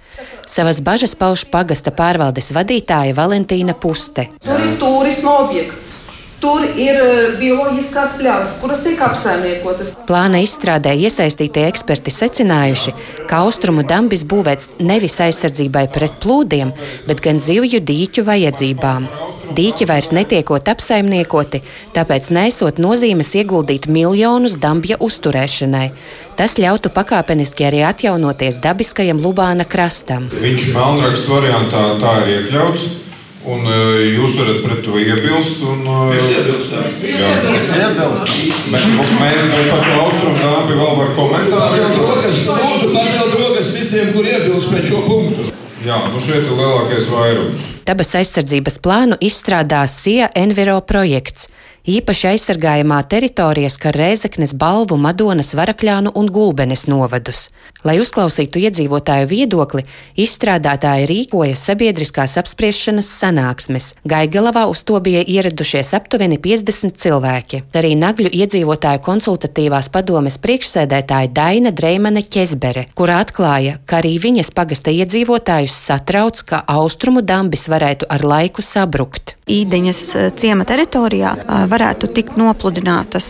Savas 0.47 0.81
bažas 0.81 1.15
pauž 1.17 1.45
pagasta 1.51 1.91
pārvaldes 1.91 2.51
vadītāja 2.55 3.15
Valentīna 3.17 3.75
Puste. 3.75 4.29
Tur 4.45 4.61
ir 4.61 4.75
turisma 4.79 5.39
objekts. 5.45 6.04
Tur 6.45 6.61
ir 6.77 6.97
e, 7.01 7.05
bioloģiskās 7.39 8.19
pļavas, 8.19 8.59
kuras 8.61 8.83
tiek 8.85 8.99
apsaimniekotas. 9.01 9.95
Plāna 10.05 10.43
izstrādē 10.45 10.91
iesaistītie 11.07 11.63
eksperti 11.65 12.11
secinājuši, 12.13 12.91
ka 13.25 13.39
austrumu 13.41 13.81
dambis 13.87 14.21
būvēts 14.29 14.75
nevis 14.77 15.17
aizsardzībai 15.25 15.87
pret 15.95 16.19
plūdiem, 16.21 16.73
bet 17.07 17.23
gan 17.25 17.41
zivju 17.41 17.79
dīķu 17.89 18.25
vajadzībām. 18.27 19.07
Dīķi 19.57 19.87
vairs 19.89 20.11
netiekot 20.13 20.69
apsaimniekoti, 20.69 21.63
tāpēc 21.97 22.29
nesot 22.37 22.77
nozīmes 22.83 23.33
ieguldīt 23.41 23.87
miljonus 23.89 24.59
dambja 24.61 24.99
uzturēšanai. 25.01 25.87
Tas 26.37 26.59
ļautu 26.61 26.91
pakāpeniski 26.93 27.65
arī 27.65 27.81
atjaunoties 27.89 28.61
dabiskajam 28.61 29.23
Lubāna 29.23 29.65
krastam. 29.65 30.29
Viņš 30.45 30.69
melnrakstu 30.77 31.33
variantā 31.39 31.87
tā 32.03 32.15
ir 32.21 32.31
iekļauts. 32.35 33.04
Un 33.45 33.61
uh, 33.69 33.99
jūs 34.01 34.39
varat 34.39 34.63
pret 34.63 34.79
to 34.85 34.95
iebilst. 34.97 35.59
Un, 35.69 35.83
uh, 35.85 36.07
mēs 36.09 36.29
iebilstam. 36.33 36.87
Jā, 37.05 37.33
mēs 37.45 37.67
iebilstam. 37.77 38.31
Mēs 38.73 39.67
par 39.69 39.83
to 39.85 39.99
austrumu 40.01 40.39
dāmbi 40.41 40.79
vēl 40.79 40.97
var 41.01 41.11
komentēt. 41.19 41.85
Lūdzu, 41.99 42.89
pacelt 42.95 43.37
rokas 43.43 43.69
visiem, 43.75 44.09
kur 44.15 44.25
iebilst 44.25 44.71
pret 44.73 44.89
šo 44.89 45.03
punktu. 45.05 45.51
Jā, 45.85 45.99
nu 46.09 46.17
šeit 46.17 46.41
ir 46.41 46.55
lielākais 46.57 47.05
vairums. 47.11 47.67
Dabas 47.85 48.15
aizsardzības 48.17 48.79
plānu 48.81 49.19
izstrādās 49.21 49.99
SIA 50.01 50.31
Enviro 50.33 50.79
projekts. 50.81 51.51
Īpaši 51.85 52.31
aizsargājamā 52.31 52.97
teritorija 53.05 53.69
skar 53.69 53.93
Rēzeknes, 53.93 54.55
Balvu, 54.57 54.95
Madonas, 54.97 55.51
Varakļānu 55.53 56.15
un 56.17 56.31
Gulbenes 56.33 56.87
novadus. 56.89 57.51
Lai 57.85 57.99
uzklausītu 58.01 58.57
iedzīvotāju 58.65 59.27
viedokli, 59.29 59.83
izstrādātāji 60.17 61.05
rīkoja 61.11 61.53
sabiedriskās 61.53 62.33
apspriešanas 62.41 63.11
sanāksmes. 63.19 63.91
Gaigalavā 64.01 64.63
uz 64.71 64.81
to 64.81 64.97
bija 64.97 65.21
ieradušies 65.21 65.93
aptuveni 65.93 66.39
50 66.41 66.97
cilvēki. 67.03 67.61
Arī 67.77 67.93
Nagļu 68.01 68.33
iedzīvotāju 68.33 69.05
konsultatīvās 69.05 69.91
padomes 69.93 70.39
priekšsēdētāja 70.41 71.29
Daina 71.37 71.69
Dreimane 71.69 72.25
Ķezbere, 72.25 72.87
kura 72.97 73.21
atklāja, 73.21 73.77
ka 73.85 74.01
arī 74.01 74.17
viņas 74.25 74.49
pagasta 74.57 74.89
iedzīvotājus 74.89 75.77
satrauc, 75.85 76.41
ka 76.49 76.65
austrumu 76.65 77.21
dambis 77.21 77.69
varētu 77.69 78.09
ar 78.09 78.25
laiku 78.25 78.65
sabrukt. 78.65 79.37
Īdeņas 79.45 79.99
ciema 80.41 80.65
teritorijā 80.65 81.35
varētu 81.69 82.07
tikt 82.17 82.33
nopludinātas 82.41 83.27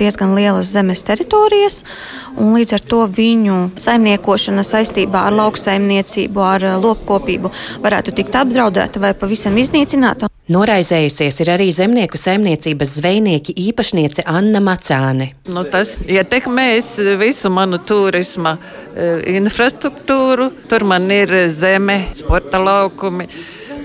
diezgan 0.00 0.32
lielas 0.32 0.70
zemes 0.72 1.02
teritorijas, 1.04 1.82
un 2.40 2.54
līdz 2.56 2.72
ar 2.78 2.84
to 2.88 3.02
viņu 3.12 3.56
saimniekošana 3.76 4.64
saistībā 4.64 5.26
ar 5.28 5.36
lauksaimniecību, 5.36 6.40
ar 6.40 6.64
lopkopību 6.80 7.52
varētu 7.84 8.16
tikt 8.16 8.38
apdraudēta 8.40 9.02
vai 9.02 9.12
pavisam 9.12 9.60
iznīcināta. 9.60 10.30
Noraizējusies 10.48 11.42
ir 11.44 11.52
arī 11.52 11.68
zemnieku 11.76 12.16
saimniecības 12.16 12.96
zvejnieki 13.02 13.52
īpašniece 13.68 14.24
Anna 14.24 14.64
Macāne. 14.64 15.34
Nu, 15.52 15.66
tas 15.68 15.98
ietekmēs 16.08 16.94
visu 17.20 17.52
manu 17.52 17.76
turisma 17.84 18.56
infrastruktūru. 19.36 20.48
Tur 20.72 20.88
man 20.88 21.12
ir 21.12 21.36
zeme, 21.52 22.06
sporta 22.16 22.56
laukumi. 22.56 23.28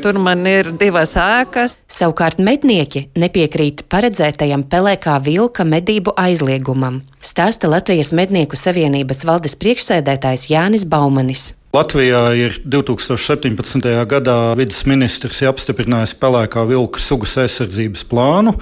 Tur 0.04 0.18
man 0.20 0.42
ir 0.44 0.68
divas 0.76 1.14
ēkas. 1.16 1.78
Savukārt 1.88 2.42
mednieki 2.44 3.06
nepiekrīt 3.16 3.86
paredzētajam 3.88 4.66
pelēkā 4.68 5.14
vilka 5.24 5.64
medību 5.64 6.12
aizliegumam, 6.20 6.98
stāsta 7.24 7.72
Latvijas 7.72 8.12
Mednieku 8.12 8.60
Savienības 8.60 9.24
valdes 9.24 9.56
priekšsēdētājs 9.64 10.50
Jānis 10.52 10.84
Baumanis. 10.84 11.54
Latvijā 11.74 12.20
ir 12.36 12.60
2017. 12.68 13.88
gadā 14.12 14.36
vidas 14.60 14.84
ministrs 14.86 15.40
apstiprinājis 15.48 16.18
pelēkā 16.20 16.68
vilka 16.70 17.00
sugas 17.02 17.38
aizsardzības 17.42 18.04
plānu, 18.12 18.58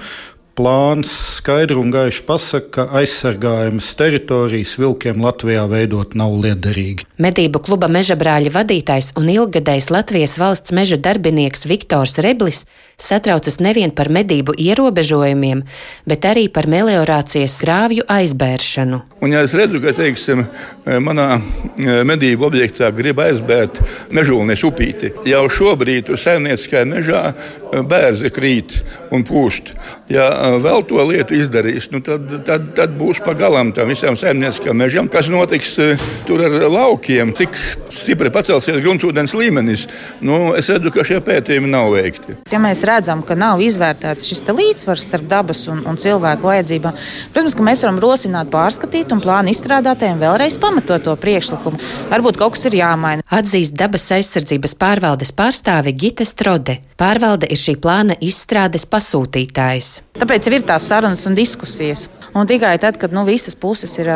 plāns 0.58 1.12
skaidri 1.38 1.78
un 1.80 1.92
gaiši 1.92 2.24
pasaka, 2.28 2.70
ka 2.72 3.00
aizsargājamas 3.00 3.88
teritorijas 3.98 4.74
vilkiem 4.80 5.22
Latvijā 5.24 5.64
veidot 5.70 6.16
nav 6.18 6.34
liederīgi. 6.44 7.06
Medību 7.22 7.62
kluba 7.64 7.88
meža 7.92 8.16
brāļa 8.20 8.52
vadītājs 8.54 9.12
un 9.20 9.30
ilgadējs 9.32 9.90
Latvijas 9.94 10.38
valsts 10.40 10.74
meža 10.76 11.00
darbinieks 11.00 11.66
Viktors 11.70 12.18
Reblis 12.22 12.64
satraucas 13.02 13.58
nevien 13.62 13.90
par 13.94 14.10
medību 14.12 14.54
ierobežojumiem, 14.58 15.64
bet 16.08 16.26
arī 16.28 16.46
par 16.52 16.68
meliorācijas 16.70 17.58
grāvju 17.62 18.06
aizbēršanu. 18.10 19.00
Un, 19.22 19.34
ja 19.34 19.42
es 19.46 19.54
redzu, 19.58 19.80
ka 19.82 19.94
teiksim, 19.96 20.44
manā 21.02 21.28
medību 22.06 22.46
objektā 22.48 22.90
grib 22.94 23.20
aizbērt 23.22 23.82
mežulnies 24.14 24.62
upīti, 24.66 25.12
jau 25.28 25.42
šobrīd 25.50 26.12
uz 26.14 26.22
saimnieciskajā 26.26 26.86
mežā 26.88 27.22
bērzi 27.72 28.30
krīt 28.34 28.74
un 29.12 29.24
pūst. 29.26 29.72
Ja 30.12 30.28
vēl 30.60 30.84
to 30.88 31.00
lietu 31.08 31.36
izdarīs, 31.38 31.88
nu 31.92 32.02
tad, 32.04 32.28
tad, 32.46 32.72
tad 32.76 32.96
būs 32.98 33.22
pagalam 33.24 33.72
tam 33.76 33.92
visam 33.92 34.16
saimnieciskajam 34.18 34.78
mežam, 34.78 35.08
kas 35.12 35.30
notiks 35.32 35.74
tur 36.28 36.44
ar 36.44 36.58
laukiem, 36.72 37.32
cik 37.36 37.56
stipri 37.92 38.32
pacelsies 38.34 38.80
gruntsūdens 38.82 39.36
līmenis. 39.38 39.86
Nu, 40.24 40.52
es 40.58 40.68
redzu, 40.72 40.92
ka 40.92 41.04
šie 41.06 41.22
pētījumi 41.24 41.70
nav 41.72 41.92
veikti. 41.96 42.36
Ja 42.52 42.60
redzam, 42.92 43.24
ka 43.26 43.36
nav 43.38 43.62
izvērtēts 43.64 44.28
šis 44.28 44.44
līdzsvars 44.52 45.08
starp 45.08 45.26
dabas 45.30 45.64
un, 45.72 45.82
un 45.88 45.98
cilvēku 46.00 46.50
vajadzībām, 46.50 47.00
protams, 47.34 47.58
mēs 47.70 47.84
varam 47.86 48.00
rosināt, 48.04 48.52
pārskatīt 48.52 49.14
un 49.14 49.22
plānu 49.24 49.52
izstrādātājiem 49.54 50.20
vēlreiz 50.22 50.60
pamatot 50.62 51.04
to 51.06 51.16
priekšlikumu. 51.24 51.80
Varbūt 52.12 52.40
kaut 52.40 52.56
kas 52.56 52.68
ir 52.70 52.78
jāmaina. 52.82 53.26
Atzīst 53.32 53.76
dabas 53.78 54.10
aizsardzības 54.14 54.76
pārvaldes 54.78 55.34
pārstāve 55.36 55.96
Gita 55.96 56.28
Strode. 56.28 56.80
Pārvalde 57.02 57.48
ir 57.50 57.58
šī 57.58 57.72
plāna 57.82 58.14
izstrādes 58.22 58.84
pasūtītājs. 58.86 59.86
Tāpēc 60.20 60.46
ir 60.46 60.62
tās 60.68 60.84
sarunas 60.86 61.24
un 61.26 61.34
diskusijas. 61.34 62.04
Un 62.38 62.46
tikai 62.46 62.76
tad, 62.78 62.94
kad 63.00 63.10
nu, 63.10 63.24
visas 63.26 63.56
puses 63.58 63.90
ir 63.98 64.06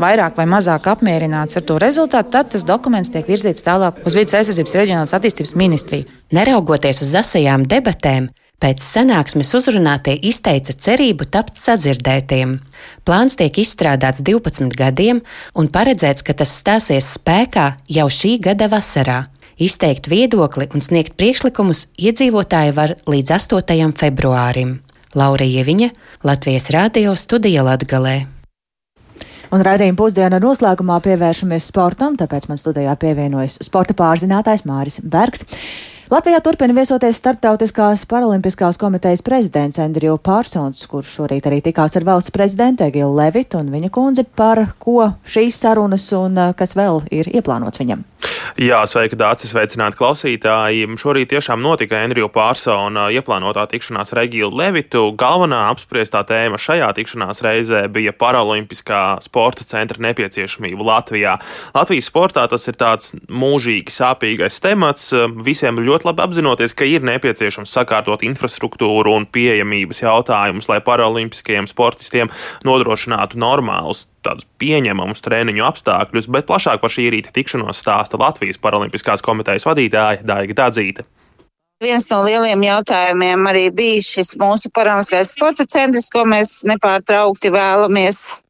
vairāk 0.00 0.38
vai 0.40 0.46
mazāk 0.48 0.88
apmierināts 0.88 1.58
ar 1.60 1.66
to 1.68 1.76
rezultātu, 1.82 2.30
tad 2.32 2.48
tas 2.54 2.64
dokuments 2.64 3.12
tiek 3.12 3.28
virzīts 3.28 3.66
tālāk 3.66 3.98
uz 4.08 4.16
Vides 4.16 4.32
aizsardzības 4.38 4.76
reģionālās 4.78 5.12
attīstības 5.18 5.52
ministriju. 5.60 6.06
Neraugoties 6.32 7.02
uz 7.04 7.12
asajām 7.20 7.66
debatēm, 7.68 8.30
pēc 8.56 8.86
sanāksmes 8.86 9.52
uzrunātie 9.58 10.16
izteica 10.30 10.72
cerību 10.86 11.28
tapt 11.28 11.60
sadzirdētiem. 11.60 12.56
Plāns 13.04 13.36
tiek 13.36 13.60
izstrādāts 13.60 14.24
12 14.24 14.72
gadiem 14.80 15.20
un 15.60 15.68
paredzēts, 15.68 16.24
ka 16.24 16.38
tas 16.40 16.56
stāsies 16.62 17.18
spēkā 17.18 17.74
jau 18.00 18.08
šī 18.08 18.38
gada 18.48 18.70
vasarā. 18.72 19.26
Izteikt 19.60 20.06
viedokli 20.08 20.64
un 20.72 20.80
sniegt 20.80 21.18
priekšlikumus 21.20 21.82
iedzīvotāji 22.00 22.72
var 22.72 22.94
līdz 23.04 23.34
8. 23.36 23.90
februārim. 23.92 24.78
Laura 25.12 25.44
Ieviņa, 25.44 25.90
Latvijas 26.24 26.70
Rādio 26.72 27.12
studija 27.12 27.60
Latgalē. 27.66 28.14
Un 29.52 29.60
raidījuma 29.66 29.98
pusdiena 29.98 30.38
noslēgumā 30.40 30.96
pievēršamies 31.04 31.66
sportam, 31.68 32.16
tāpēc 32.16 32.46
man 32.48 32.56
studijā 32.56 32.94
pievienojas 33.02 33.58
sporta 33.66 33.92
pārzinātājs 33.98 34.64
Māris 34.64 34.96
Bergs. 35.04 35.44
Latvijā 36.08 36.40
turpina 36.40 36.72
viesoties 36.78 37.20
Startautiskās 37.20 38.06
paralimpiskās 38.08 38.80
komitejas 38.80 39.20
prezidents 39.26 39.76
Andriju 39.82 40.16
Pārsons, 40.24 40.86
kurš 40.88 41.10
šorīt 41.18 41.50
arī 41.50 41.60
tikās 41.68 41.98
ar 42.00 42.08
valsts 42.08 42.32
prezidentu 42.32 42.88
Egilu 42.88 43.12
Levitu 43.18 43.60
un 43.60 43.68
viņa 43.76 43.92
kundzi, 43.92 44.24
par 44.24 44.70
ko 44.80 45.10
šīs 45.28 45.60
sarunas 45.66 46.08
un 46.16 46.40
kas 46.56 46.72
vēl 46.80 47.04
ir 47.12 47.28
ieplānots 47.28 47.84
viņam. 47.84 48.08
Jā, 48.60 48.80
sveika, 48.88 49.16
Dārcis, 49.16 49.52
sveicināti 49.54 49.96
klausītāji. 49.96 50.88
Šorīt 51.00 51.30
tiešām 51.32 51.62
notika 51.64 52.00
Andrija 52.02 52.28
Pārsona 52.32 53.06
ieplānotā 53.14 53.64
tikšanās 53.70 54.12
ar 54.12 54.22
Egilu 54.24 54.50
Levitu. 54.58 55.06
Galvenā 55.18 55.62
apspriestā 55.70 56.20
tēma 56.28 56.58
šajā 56.60 56.90
tikšanās 56.98 57.40
reizē 57.46 57.84
bija 57.92 58.12
paralimpiskā 58.12 59.20
sporta 59.24 59.64
centra 59.64 60.02
nepieciešamība 60.04 60.86
Latvijā. 60.90 61.38
Latvijas 61.76 62.10
sportā 62.10 62.44
tas 62.50 62.68
ir 62.68 62.76
tāds 62.80 63.14
mūžīgi 63.30 63.94
sāpīgais 63.94 64.60
temats. 64.60 65.10
Visiem 65.46 65.80
ļoti 65.80 66.10
labi 66.10 66.26
apzinoties, 66.26 66.76
ka 66.76 66.88
ir 66.88 67.06
nepieciešams 67.06 67.72
sakārtot 67.78 68.26
infrastruktūru 68.26 69.16
un 69.16 69.28
pieejamības 69.30 70.04
jautājumus, 70.04 70.68
lai 70.68 70.82
paralimpiskajiem 70.84 71.70
sportistiem 71.70 72.32
nodrošinātu 72.66 73.40
normālus 73.40 74.08
tādus 74.24 74.46
pieņemamus 74.60 75.22
treniņu 75.24 75.64
apstākļus, 75.64 76.28
bet 76.32 76.48
plašāk 76.48 76.82
par 76.82 76.92
šī 76.92 77.08
rīta 77.14 77.32
tikšanos 77.34 77.80
stāsta 78.10 78.18
Latvijas 78.18 78.58
Paralimpiskās 78.58 79.22
komitejas 79.22 79.66
vadītāja 79.66 80.22
Daiga 80.24 80.54
Dadzīte. 80.54 81.04
Viens 81.80 82.10
no 82.10 82.22
lieliem 82.24 82.60
jautājumiem 82.62 83.46
arī 83.48 83.70
bija 83.72 84.02
šis 84.02 84.36
mūsu 84.36 84.70
paralimpiskais 84.70 85.32
sporta 85.32 85.64
centrs, 85.64 86.10
ko 86.12 86.26
mēs 86.26 86.62
nepārtraukti 86.68 87.50
vēlamies 87.50 88.42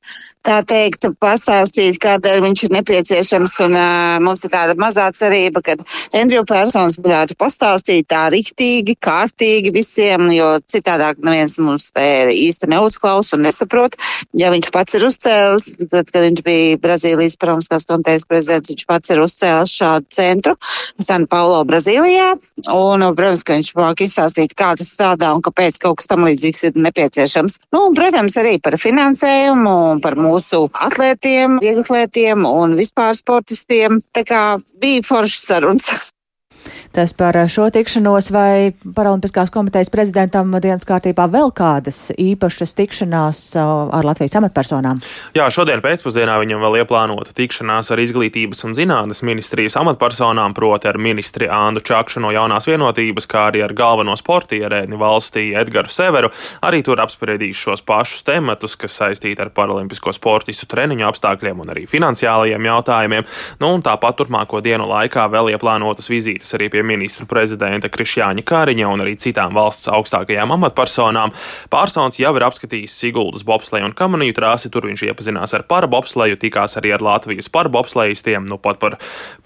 tā 0.47 0.61
teikt, 0.67 1.07
pastāstīt, 1.21 1.99
kādēļ 2.01 2.41
viņš 2.45 2.63
ir 2.67 2.75
nepieciešams. 2.79 3.57
Un, 3.67 3.77
uh, 3.77 4.17
mums 4.25 4.45
ir 4.47 4.53
tāda 4.53 4.77
mazā 4.81 5.09
cerība, 5.17 5.63
ka 5.65 5.77
Andriju 6.17 6.47
personas 6.49 6.97
varētu 7.01 7.37
pastāstīt 7.41 8.09
tā 8.11 8.27
riktīgi, 8.33 8.97
kārtīgi 9.03 9.73
visiem, 9.75 10.31
jo 10.35 10.49
citādāk 10.71 11.21
neviens 11.25 11.59
mums 11.61 11.91
te 11.95 12.07
īsti 12.33 12.71
neuzklaus 12.73 13.35
un 13.37 13.45
nesaprot. 13.47 13.99
Ja 14.37 14.53
viņš 14.55 14.71
pats 14.75 14.97
ir 14.97 15.07
uzcēlis, 15.11 15.69
tad, 15.93 16.11
kad 16.11 16.25
viņš 16.25 16.45
bija 16.47 16.81
Brazīlijas 16.81 17.39
Paralimpiskās 17.41 17.89
komitejas 17.89 18.27
prezidents, 18.29 18.73
viņš 18.73 18.89
pats 18.89 19.13
ir 19.13 19.23
uzcēlis 19.25 19.77
šādu 19.77 20.09
centru 20.17 20.57
San 21.01 21.29
Paulo, 21.31 21.61
Brazīlijā. 21.69 22.33
Un, 22.71 23.07
protams, 23.17 23.45
ka 23.45 23.59
viņš 23.59 23.73
māk 23.79 24.05
izstāstīt, 24.07 24.57
kā 24.57 24.73
tas 24.79 24.89
strādā 24.95 25.35
un 25.37 25.45
kāpēc 25.45 25.81
kaut 25.83 26.01
kas 26.01 26.11
tam 26.11 26.25
līdzīgs 26.29 26.67
ir 26.71 26.81
nepieciešams. 26.89 27.61
Nu, 27.75 27.87
un, 27.91 27.97
protams, 27.99 28.37
arī 28.41 28.57
par 28.63 28.79
finansējumu 28.81 29.77
un 29.93 30.03
par 30.05 30.17
mūsu 30.19 30.30
mūsu 30.31 30.65
atlētiem, 30.87 31.59
vieglatlētiem 31.65 32.47
un 32.49 32.79
vispār 32.79 33.17
sportistiem. 33.19 34.01
Tā 34.15 34.25
kā 34.29 34.43
bija 34.83 35.05
foršas 35.07 35.45
sarunas. 35.51 35.91
Tas 36.91 37.13
par 37.15 37.37
šo 37.47 37.69
tikšanos 37.71 38.33
vai 38.35 38.73
Paralimpiskās 38.95 39.53
komitejas 39.55 39.93
prezidentam 39.95 40.51
dienas 40.59 40.83
kārtībā 40.83 41.29
vēl 41.31 41.53
kādas 41.55 42.09
īpašas 42.19 42.73
tikšanās 42.75 43.43
uh, 43.55 43.93
ar 43.95 44.09
Latvijas 44.09 44.35
amatpersonām? 44.41 44.99
Jā, 45.39 45.47
šodien 45.55 45.85
pēcpusdienā 45.85 46.35
viņam 46.43 46.65
vēl 46.65 46.81
ieplānota 46.81 47.31
tikšanās 47.39 47.93
ar 47.95 48.03
izglītības 48.03 48.67
un 48.67 48.75
zinātnes 48.75 49.23
ministrijas 49.23 49.79
amatpersonām, 49.79 50.57
proti 50.57 50.91
ar 50.91 50.99
ministri 50.99 51.47
Āndu 51.47 51.85
Čakšu 51.87 52.25
no 52.25 52.33
jaunās 52.35 52.67
vienotības, 52.67 53.29
kā 53.31 53.45
arī 53.53 53.63
ar 53.63 53.77
galveno 53.79 54.19
sportierēni 54.19 54.99
valstī 54.99 55.47
Edgaru 55.63 55.95
Severu. 55.95 56.33
Arī 56.67 56.83
tur 56.83 57.05
apspriedīs 57.07 57.55
šos 57.69 57.87
pašus 57.87 58.27
tematus, 58.27 58.75
kas 58.75 58.99
saistīti 58.99 59.39
ar 59.47 59.55
paralimpisko 59.55 60.11
sportistu 60.19 60.67
treniņu 60.75 61.07
apstākļiem 61.07 61.63
un 61.63 61.71
arī 61.71 61.87
finansiālajiem 61.87 62.69
jautājumiem. 62.73 63.31
Nu, 63.63 63.77
un 63.77 63.87
tāpat 63.87 64.19
turpmāko 64.19 64.59
dienu 64.59 64.91
laikā 64.91 65.31
vēl 65.31 65.55
ieplānotas 65.55 66.11
vizītes 66.11 66.51
arī 66.59 66.67
pie 66.75 66.80
pie 66.81 66.87
ministru 66.87 67.27
prezidenta 67.29 67.91
Krišjāņa 67.93 68.45
Kāriņa 68.47 68.89
un 68.89 69.05
arī 69.05 69.17
citām 69.21 69.55
valsts 69.57 69.91
augstākajām 69.93 70.55
amatpersonām. 70.57 71.35
Pārsons 71.73 72.19
jau 72.21 72.33
ir 72.37 72.47
apskatījis 72.47 72.97
Siguldas 73.03 73.45
bobsleju 73.47 73.91
un 73.91 73.97
kamaniju 73.97 74.37
trāsi, 74.39 74.71
tur 74.73 74.89
viņš 74.89 75.05
iepazinās 75.11 75.55
ar 75.57 75.67
parabobsleju, 75.69 76.39
tikās 76.41 76.79
arī 76.81 76.95
ar 76.97 77.05
Latvijas 77.05 77.51
parabobslejistiem, 77.53 78.49
nu 78.49 78.59
pat 78.63 78.81
par 78.81 78.97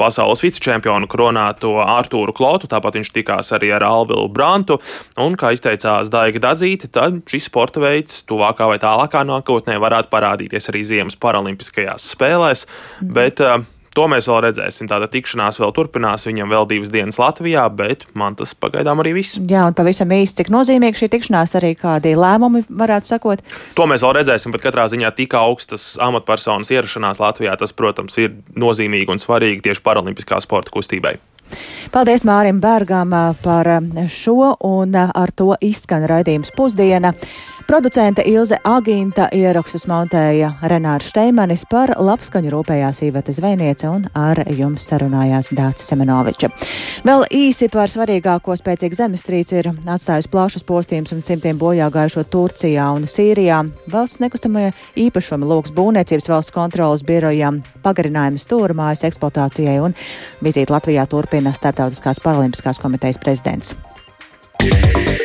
pasaules 0.01 0.45
vicečempionu 0.45 1.11
kronāto 1.11 1.77
Artūru 1.83 2.35
Klotu, 2.37 2.71
tāpat 2.71 3.01
viņš 3.01 3.13
tikās 3.19 3.53
arī 3.57 3.73
ar 3.75 3.87
Alvilu 3.87 4.29
Brantu, 4.33 4.79
un, 5.19 5.39
kā 5.41 5.55
izteicās 5.57 6.13
Daiga 6.13 6.43
Dadzīte, 6.49 6.93
tad 6.95 7.23
šis 7.31 7.51
sporta 7.51 7.83
veids 7.83 8.23
tuvākā 8.29 8.71
vai 8.71 8.81
tālākā 8.83 9.25
nākotnē 9.27 9.81
varētu 9.83 10.13
parādīties 10.15 10.71
arī 10.71 10.87
Ziemas 10.87 11.19
paralimpiskajās 11.19 12.13
spēlēs, 12.15 12.69
bet 13.03 13.43
uh, 13.43 13.63
To 13.95 14.09
mēs 14.11 14.27
vēl 14.27 14.41
redzēsim. 14.49 14.89
Tāda 14.91 15.07
tikšanās 15.11 15.61
vēl 15.63 15.71
turpinās. 15.77 16.27
Viņam 16.27 16.51
vēl 16.51 16.67
divas 16.71 16.91
dienas 16.91 17.19
Latvijā, 17.21 17.67
bet 17.71 18.03
man 18.19 18.35
tas 18.39 18.55
pagaidām 18.59 19.03
arī 19.03 19.13
viss. 19.21 19.39
Jā, 19.39 19.69
un 19.71 19.77
pavisam 19.79 20.11
īsti, 20.15 20.43
cik 20.43 20.51
nozīmīga 20.55 20.99
šī 20.99 21.11
tikšanās, 21.13 21.55
arī 21.61 21.75
kādi 21.79 22.17
lēmumi 22.19 22.65
varētu 22.69 23.13
sakot. 23.13 23.45
To 23.79 23.87
mēs 23.91 24.03
vēl 24.03 24.17
redzēsim, 24.19 24.55
bet 24.55 24.65
katrā 24.67 24.89
ziņā 24.91 25.13
tik 25.15 25.37
augstas 25.39 25.93
amatpersonas 26.03 26.75
ierašanās 26.75 27.23
Latvijā, 27.23 27.55
tas, 27.61 27.75
protams, 27.77 28.19
ir 28.19 28.35
nozīmīgi 28.59 29.15
un 29.15 29.23
svarīgi 29.23 29.63
tieši 29.69 29.87
paralimpiskā 29.87 30.43
sporta 30.43 30.75
kustībai. 30.75 31.15
Paldies 31.95 32.25
Mārim 32.27 32.59
Bērgam 32.59 33.13
par 33.45 33.69
šo, 34.11 34.55
un 34.65 34.97
ar 34.97 35.33
to 35.37 35.53
izskan 35.63 36.07
raidījums 36.11 36.51
pusdiena. 36.57 37.13
Producente 37.65 38.23
Ilze 38.29 38.59
Agīnta 38.69 39.31
ierakstus 39.33 39.87
montēja 39.89 40.51
Renārs 40.69 41.07
Šteimanis 41.09 41.63
par 41.71 41.95
labskaņu 41.97 42.51
rūpējās 42.53 43.01
Īveta 43.07 43.33
Zvejniece 43.33 43.89
un 43.89 44.05
ar 44.13 44.43
jums 44.53 44.85
sarunājās 44.91 45.49
Dācis 45.57 45.89
Semenoviča. 45.89 46.51
Vēl 47.09 47.25
īsi 47.33 47.71
par 47.73 47.89
svarīgāko 47.89 48.57
spēcīgu 48.61 48.99
zemestrīci 49.01 49.59
ir 49.63 49.71
atstājusi 49.73 50.31
plašas 50.35 50.67
postījums 50.69 51.17
un 51.17 51.25
simtiem 51.25 51.59
bojā 51.59 51.89
gājušo 51.95 52.27
Turcijā 52.29 52.91
un 52.99 53.09
Sīrijā. 53.09 53.63
Valsts 53.93 54.21
nekustamie 54.21 54.69
īpašumi 55.07 55.49
lūgs 55.49 55.73
būvniecības 55.73 56.31
valsts 56.35 56.55
kontrolas 56.55 57.03
birojām 57.09 57.63
pagarinājumu 57.87 58.45
stūrmājas 58.45 59.09
eksploatācijai 59.09 59.81
un 59.89 59.97
vizīti 60.45 60.75
Latvijā 60.75 61.09
turpina 61.09 61.57
Startautiskās 61.57 62.21
paralimpiskās 62.21 62.83
komitejas 62.83 63.23
prezidents. 63.25 63.73
Yeah. 64.65 65.24